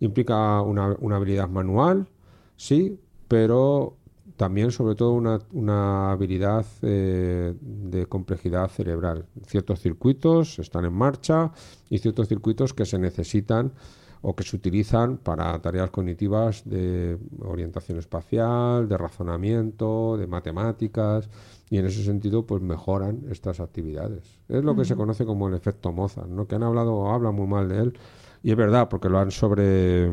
[0.00, 2.08] implica una, habilidad manual,
[2.56, 3.96] sí, pero
[4.36, 9.26] también sobre todo una, habilidad eh, de complejidad cerebral.
[9.46, 11.52] Ciertos circuitos están en marcha
[11.90, 13.72] y ciertos circuitos que se necesitan
[14.22, 21.28] o que se utilizan para tareas cognitivas de orientación espacial, de razonamiento, de matemáticas,
[21.70, 24.40] y en ese sentido pues mejoran estas actividades.
[24.48, 26.46] Es lo que se conoce como el efecto Mozart, ¿no?
[26.46, 27.98] que han hablado o hablan muy mal de él,
[28.42, 30.10] y es verdad, porque lo han sobre,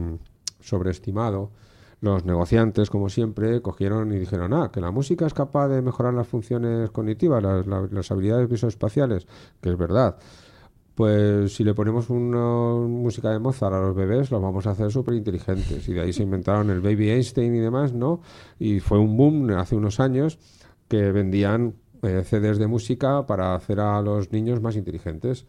[0.60, 1.52] sobreestimado.
[2.00, 6.14] Los negociantes, como siempre, cogieron y dijeron, ah, que la música es capaz de mejorar
[6.14, 9.26] las funciones cognitivas, las, las habilidades visoespaciales,
[9.62, 10.18] que es verdad.
[10.94, 14.92] Pues si le ponemos una música de Mozart a los bebés, los vamos a hacer
[14.92, 15.88] súper inteligentes.
[15.88, 18.22] Y de ahí se inventaron el Baby Einstein y demás, ¿no?
[18.60, 20.38] Y fue un boom hace unos años
[20.88, 25.46] que vendían eh, CDs de música para hacer a los niños más inteligentes.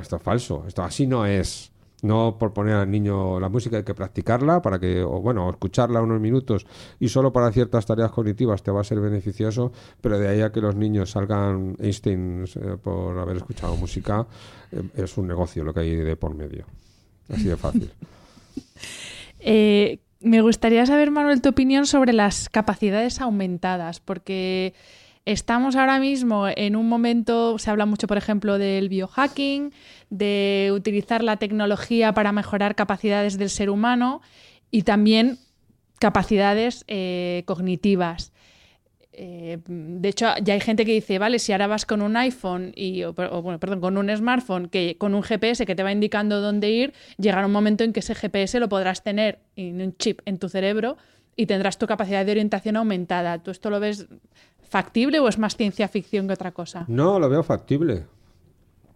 [0.00, 1.72] esto es falso, esto así no es.
[2.02, 6.00] No por poner al niño la música hay que practicarla para que, o bueno, escucharla
[6.00, 6.66] unos minutos
[6.98, 10.50] y solo para ciertas tareas cognitivas te va a ser beneficioso, pero de ahí a
[10.50, 14.26] que los niños salgan Einstein eh, por haber escuchado música,
[14.72, 16.64] eh, es un negocio lo que hay de por medio.
[17.28, 17.92] Así de fácil.
[20.20, 24.74] me gustaría saber, Manuel, tu opinión sobre las capacidades aumentadas, porque
[25.26, 29.72] Estamos ahora mismo en un momento, se habla mucho, por ejemplo, del biohacking,
[30.08, 34.22] de utilizar la tecnología para mejorar capacidades del ser humano
[34.70, 35.38] y también
[35.98, 38.32] capacidades eh, cognitivas.
[39.22, 42.72] Eh, de hecho, ya hay gente que dice, vale, si ahora vas con un iPhone
[42.74, 46.40] y, o, bueno, perdón, con un smartphone que con un GPS que te va indicando
[46.40, 50.22] dónde ir, llegará un momento en que ese GPS lo podrás tener en un chip
[50.24, 50.96] en tu cerebro
[51.36, 53.42] y tendrás tu capacidad de orientación aumentada.
[53.42, 54.08] ¿Tú esto lo ves
[54.62, 56.86] factible o es más ciencia ficción que otra cosa?
[56.88, 58.06] No, lo veo factible.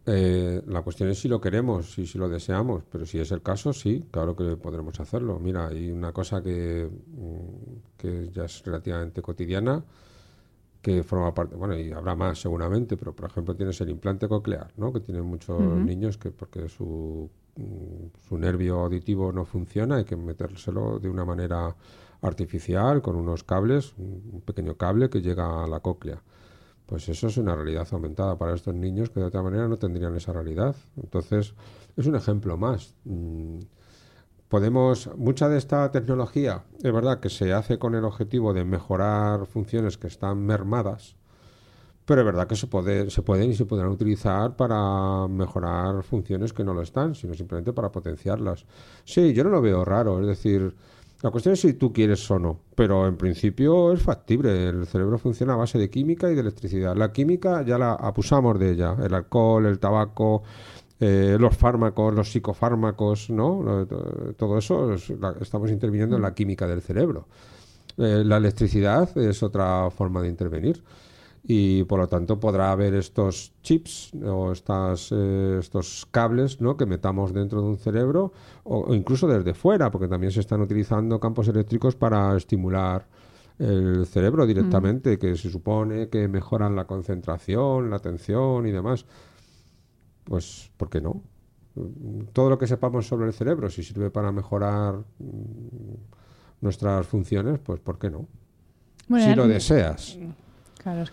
[0.07, 3.43] Eh, la cuestión es si lo queremos y si lo deseamos, pero si es el
[3.43, 5.39] caso, sí, claro que podremos hacerlo.
[5.39, 9.85] Mira, hay una cosa que, mm, que ya es relativamente cotidiana,
[10.85, 14.71] que forma parte, bueno, y habrá más seguramente, pero por ejemplo tienes el implante coclear,
[14.77, 14.93] ¿no?
[14.93, 20.15] Que tienen muchos niños que porque su, mm, su nervio auditivo no funciona, hay que
[20.15, 21.75] metérselo de una manera
[22.21, 26.23] artificial con unos cables, un pequeño cable que llega a la cóclea.
[26.85, 30.15] Pues eso es una realidad aumentada para estos niños que de otra manera no tendrían
[30.17, 30.77] esa realidad.
[31.03, 31.55] Entonces,
[31.97, 32.95] es un ejemplo más.
[33.05, 33.61] Mm,
[34.55, 39.47] podemos, mucha de esta tecnología, es verdad que se hace con el objetivo de mejorar
[39.47, 41.17] funciones que están mermadas,
[42.05, 46.53] pero es verdad que se, puede, se pueden y se podrán utilizar para mejorar funciones
[46.53, 48.65] que no lo están, sino simplemente para potenciarlas.
[49.05, 50.73] Sí, yo no lo veo raro, es decir,
[51.21, 54.69] la cuestión es si tú quieres o no, pero en principio es factible.
[54.69, 56.95] El cerebro funciona a base de química y de electricidad.
[56.95, 58.95] La química ya la abusamos de ella.
[59.03, 60.45] El alcohol, el tabaco,
[61.07, 63.87] eh, los fármacos, los psicofármacos, ¿no?
[64.39, 67.29] Todo eso estamos interviniendo en la química del cerebro.
[67.99, 70.83] Eh, la electricidad es otra forma de intervenir
[71.47, 76.79] y por lo tanto podrá haber estos chips o estas, eh, estos cables ¿no?
[76.79, 78.33] que metamos dentro de un cerebro
[78.63, 83.07] o, incluso desde fuera, porque también se están utilizando campos eléctricos para estimular
[83.59, 85.19] el cerebro directamente, mm.
[85.19, 89.05] que se supone que mejoran la concentración, la atención y demás.
[90.25, 91.23] Pues, ¿por qué no?
[92.33, 97.81] Todo lo que sepamos sobre el cerebro, si sirve para mejorar mm, nuestras funciones, pues
[97.81, 98.27] ¿por qué no?
[99.19, 100.19] si lo deseas.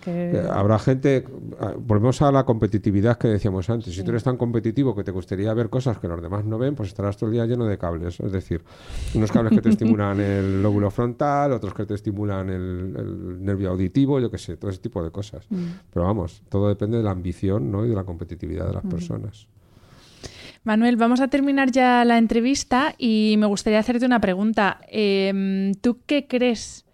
[0.05, 1.25] Eh, habrá gente,
[1.59, 5.11] ah, volvemos a la competitividad que decíamos antes, si tú eres tan competitivo que te
[5.11, 7.77] gustaría ver cosas que los demás no ven, pues estarás todo el día lleno de
[7.77, 8.63] cables, es decir,
[9.15, 14.19] unos cables que te estimulan el lóbulo frontal, otros que te estimulan el, nervio auditivo,
[14.19, 15.45] yo qué sé, todo ese tipo de cosas.
[15.49, 15.65] Mm.
[15.93, 17.85] Pero vamos, todo depende de la ambición ¿no?
[17.85, 19.47] y de la competitividad de las personas.
[20.63, 24.79] Manuel, vamos a terminar ya la entrevista y me gustaría hacerte una pregunta.
[24.89, 26.85] Em, ¿Tú qué crees?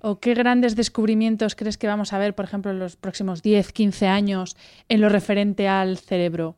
[0.00, 3.72] ¿O qué grandes descubrimientos crees que vamos a ver, por ejemplo, en los próximos 10,
[3.72, 4.56] 15 años
[4.88, 6.56] en lo referente al cerebro?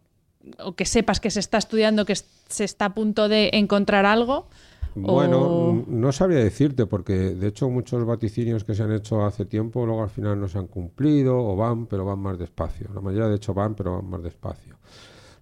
[0.59, 4.49] O que sepas que se está estudiando, que se está a punto de encontrar algo.
[4.95, 9.87] Bueno, no sabría decirte, porque de hecho muchos vaticinios que se han hecho hace tiempo
[9.87, 12.89] luego al final no se han cumplido o van, pero van más despacio.
[12.93, 14.78] La mayoría de hecho van, pero van más despacio.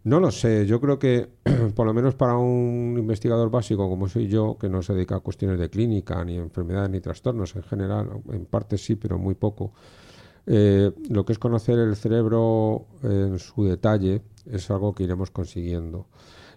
[0.06, 1.28] No lo sé, yo creo que
[1.74, 5.18] por lo menos para un investigador básico como soy yo, que no se dedica a
[5.20, 9.72] cuestiones de clínica, ni enfermedades, ni trastornos en general, en parte sí, pero muy poco,
[10.46, 16.06] eh, lo que es conocer el cerebro en su detalle es algo que iremos consiguiendo.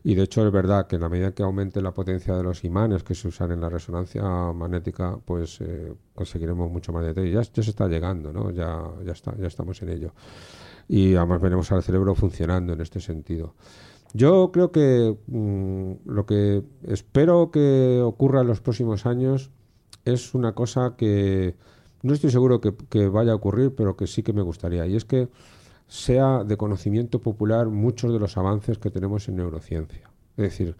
[0.04, 2.64] Y de hecho es verdad que en la medida que aumente la potencia de los
[2.64, 4.22] imanes que se usan en la resonancia
[4.54, 7.32] magnética, pues eh, conseguiremos mucho más detalle.
[7.32, 8.52] Ya, ya se está llegando, ¿no?
[8.52, 10.14] Ya, ya, está, ya estamos en ello.
[10.90, 13.54] Y además veremos al cerebro funcionando en este sentido.
[14.14, 19.52] Yo creo que mm, lo que espero que ocurra en los próximos años
[20.04, 21.56] es una cosa que
[22.02, 24.86] no estoy seguro que, que vaya a ocurrir, pero que sí que me gustaría.
[24.88, 25.30] Y es que
[25.88, 30.10] sea de conocimiento popular muchos de los avances que tenemos en neurociencia.
[30.38, 30.76] Es decir,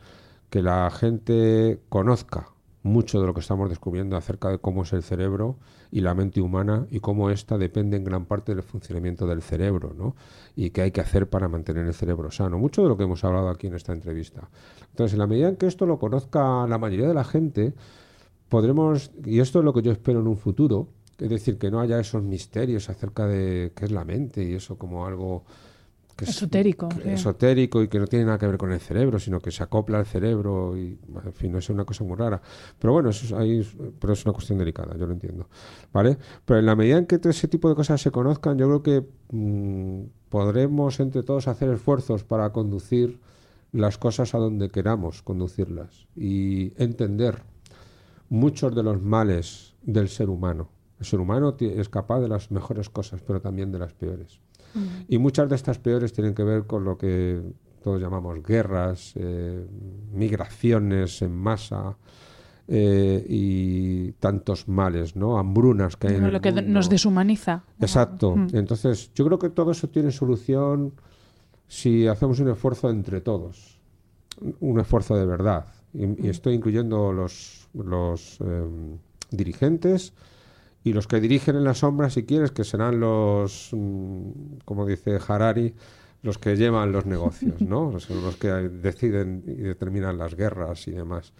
[0.50, 2.50] que la gente conozca
[2.82, 5.58] mucho de lo que estamos descubriendo acerca de cómo es el cerebro
[5.92, 9.94] y la mente humana y cómo ésta depende en gran parte del funcionamiento del cerebro,
[9.98, 10.16] ¿no?
[10.56, 12.58] Y qué hay que hacer para mantener el cerebro sano.
[12.58, 14.50] Mucho de lo que hemos hablado aquí en esta entrevista.
[14.92, 17.74] Entonces, en la medida en que esto lo conozca la mayoría de la gente,
[18.48, 21.82] podremos, y esto es lo que yo espero en un futuro, es decir, que no
[21.82, 25.44] haya esos misterios acerca de qué es la mente y eso como algo
[26.20, 26.90] que esotérico.
[27.06, 30.00] esotérico y que no tiene nada que ver con el cerebro, sino que se acopla
[30.00, 32.42] al cerebro y, en fin, no es una cosa muy rara.
[32.78, 33.68] Pero bueno, eso es, ahí,
[34.00, 35.48] pero es una cuestión delicada, yo lo entiendo.
[35.94, 36.18] ¿Vale?
[36.46, 38.84] Pero en la medida en que todo ese tipo de cosas se conozcan, yo creo
[38.84, 43.20] que mm, podremos entre todos hacer esfuerzos para conducir
[43.72, 47.44] las cosas a donde queramos conducirlas y entender
[48.30, 52.90] muchos de los males del ser humano el ser humano es capaz de las mejores
[52.90, 54.42] cosas, pero también de las peores.
[55.08, 57.42] Y muchas de estas peores tienen que ver con lo que
[57.84, 59.66] todos llamamos guerras, eh,
[60.14, 61.98] migraciones en masa
[62.68, 65.40] eh, y tantos males, ¿no?
[65.40, 67.64] Hambrunas que hay en Lo que nos deshumaniza.
[67.80, 68.36] Exacto.
[68.54, 70.94] Entonces, yo creo que todo eso tiene solución
[71.68, 73.80] si hacemos un esfuerzo entre todos,
[74.60, 75.66] un esfuerzo de verdad.
[75.94, 78.98] Y, estoy incluyendo los, los em,
[79.32, 80.14] dirigentes,
[80.90, 84.32] y los que dirigen en la sombra, si quieres, que serán los, mm,
[84.66, 85.76] como dice Harari,
[86.24, 87.92] los que llevan los negocios, ¿no?
[87.94, 91.32] Los, los que deciden y determinan las guerras y demás.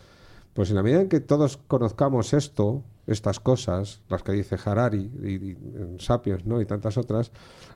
[0.54, 5.12] Pues en la medida en que todos conozcamos esto, estas cosas, las que dice Harari
[5.24, 5.58] y, y,
[5.98, 6.62] Sapiens, ¿no?
[6.62, 7.32] Y tantas otras,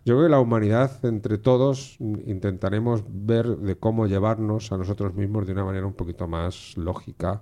[0.06, 5.48] yo creo que la humanidad, entre todos, intentaremos ver de cómo llevarnos a nosotros mismos
[5.48, 7.42] de una manera un poquito más lógica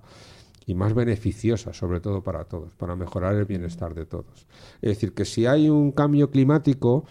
[0.66, 4.48] y más beneficiosa, sobre todo para todos, para mejorar el bienestar de todos.
[4.82, 7.06] Es decir, que si hay un cambio climático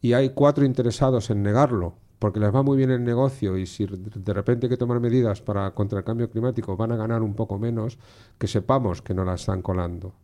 [0.00, 3.86] y hay cuatro interesados en negarlo, porque les va muy bien el negocio y si
[3.86, 7.34] de repente hay que tomar medidas para contra el cambio climático van a ganar un
[7.34, 7.98] poco menos,
[8.38, 10.14] que sepamos que no la están colando.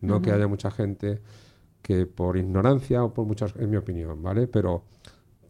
[0.00, 1.22] No que haya mucha gente
[1.80, 4.46] que por ignorancia o por muchas, en mi opinión, ¿vale?
[4.48, 4.82] Pero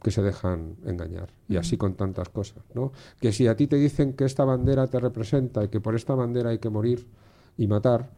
[0.07, 1.31] que se dejan engañar.
[1.49, 2.93] Y así con tantas cosas, ¿no?
[3.19, 6.15] Que si a ti te dicen que esta bandera te representa y que por esta
[6.15, 7.09] bandera hay que morir
[7.59, 8.13] y matar,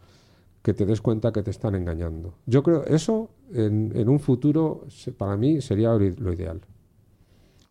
[0.61, 2.35] que te des cuenta que te están engañando.
[2.45, 4.85] Yo creo eso en, en un futuro
[5.17, 6.61] para mí sería lo ideal.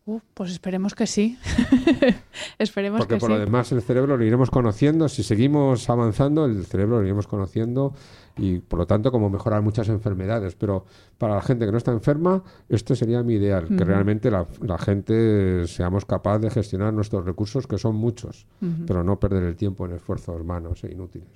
[0.08, 1.36] Uh, pues esperemos que sí.
[2.58, 5.06] esperemos Porque por lo demás el cerebro lo iremos conociendo.
[5.06, 7.92] Si seguimos avanzando, el cerebro lo iremos conociendo
[8.38, 10.54] y por lo tanto como mejorar muchas enfermedades.
[10.54, 10.86] Pero
[11.18, 14.46] para la gente que no está enferma, esto sería mi ideal, que realmente la,
[14.78, 18.46] gente seamos capaces de gestionar nuestros recursos, que son muchos,
[18.86, 21.28] pero no perder el tiempo en esfuerzos humanos e inútiles.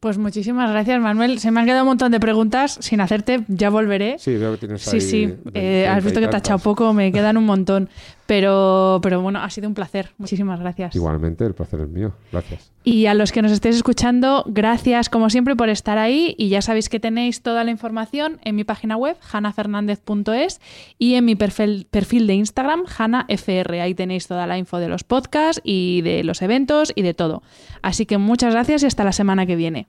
[0.00, 1.38] Pues muchísimas gracias, Manuel.
[1.40, 4.18] Se me han quedado un montón de preguntas sin hacerte, ya volveré.
[4.18, 7.12] Sí, veo que tienes Sí, sí, eh, has visto que te ha echado poco, me
[7.12, 7.90] quedan un montón.
[8.30, 10.12] Pero, pero bueno, ha sido un placer.
[10.16, 10.94] Muchísimas gracias.
[10.94, 12.12] Igualmente, el placer es mío.
[12.30, 12.70] Gracias.
[12.84, 16.36] Y a los que nos estéis escuchando, gracias como siempre por estar ahí.
[16.38, 20.60] Y ya sabéis que tenéis toda la información en mi página web, hanafernandez.es,
[20.96, 23.72] y en mi perfil, perfil de Instagram, hanafr.
[23.72, 27.42] Ahí tenéis toda la info de los podcasts y de los eventos y de todo.
[27.82, 29.88] Así que muchas gracias y hasta la semana que viene.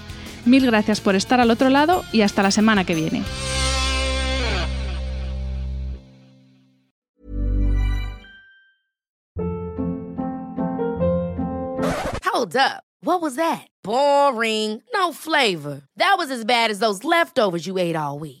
[0.45, 3.23] Mil gracias por estar al otro lado y hasta la semana que viene.
[12.41, 12.83] Hold up.
[13.03, 13.67] What was that?
[13.83, 14.81] Boring.
[14.95, 15.81] No flavor.
[15.97, 18.40] That was as bad as those leftovers you ate all week.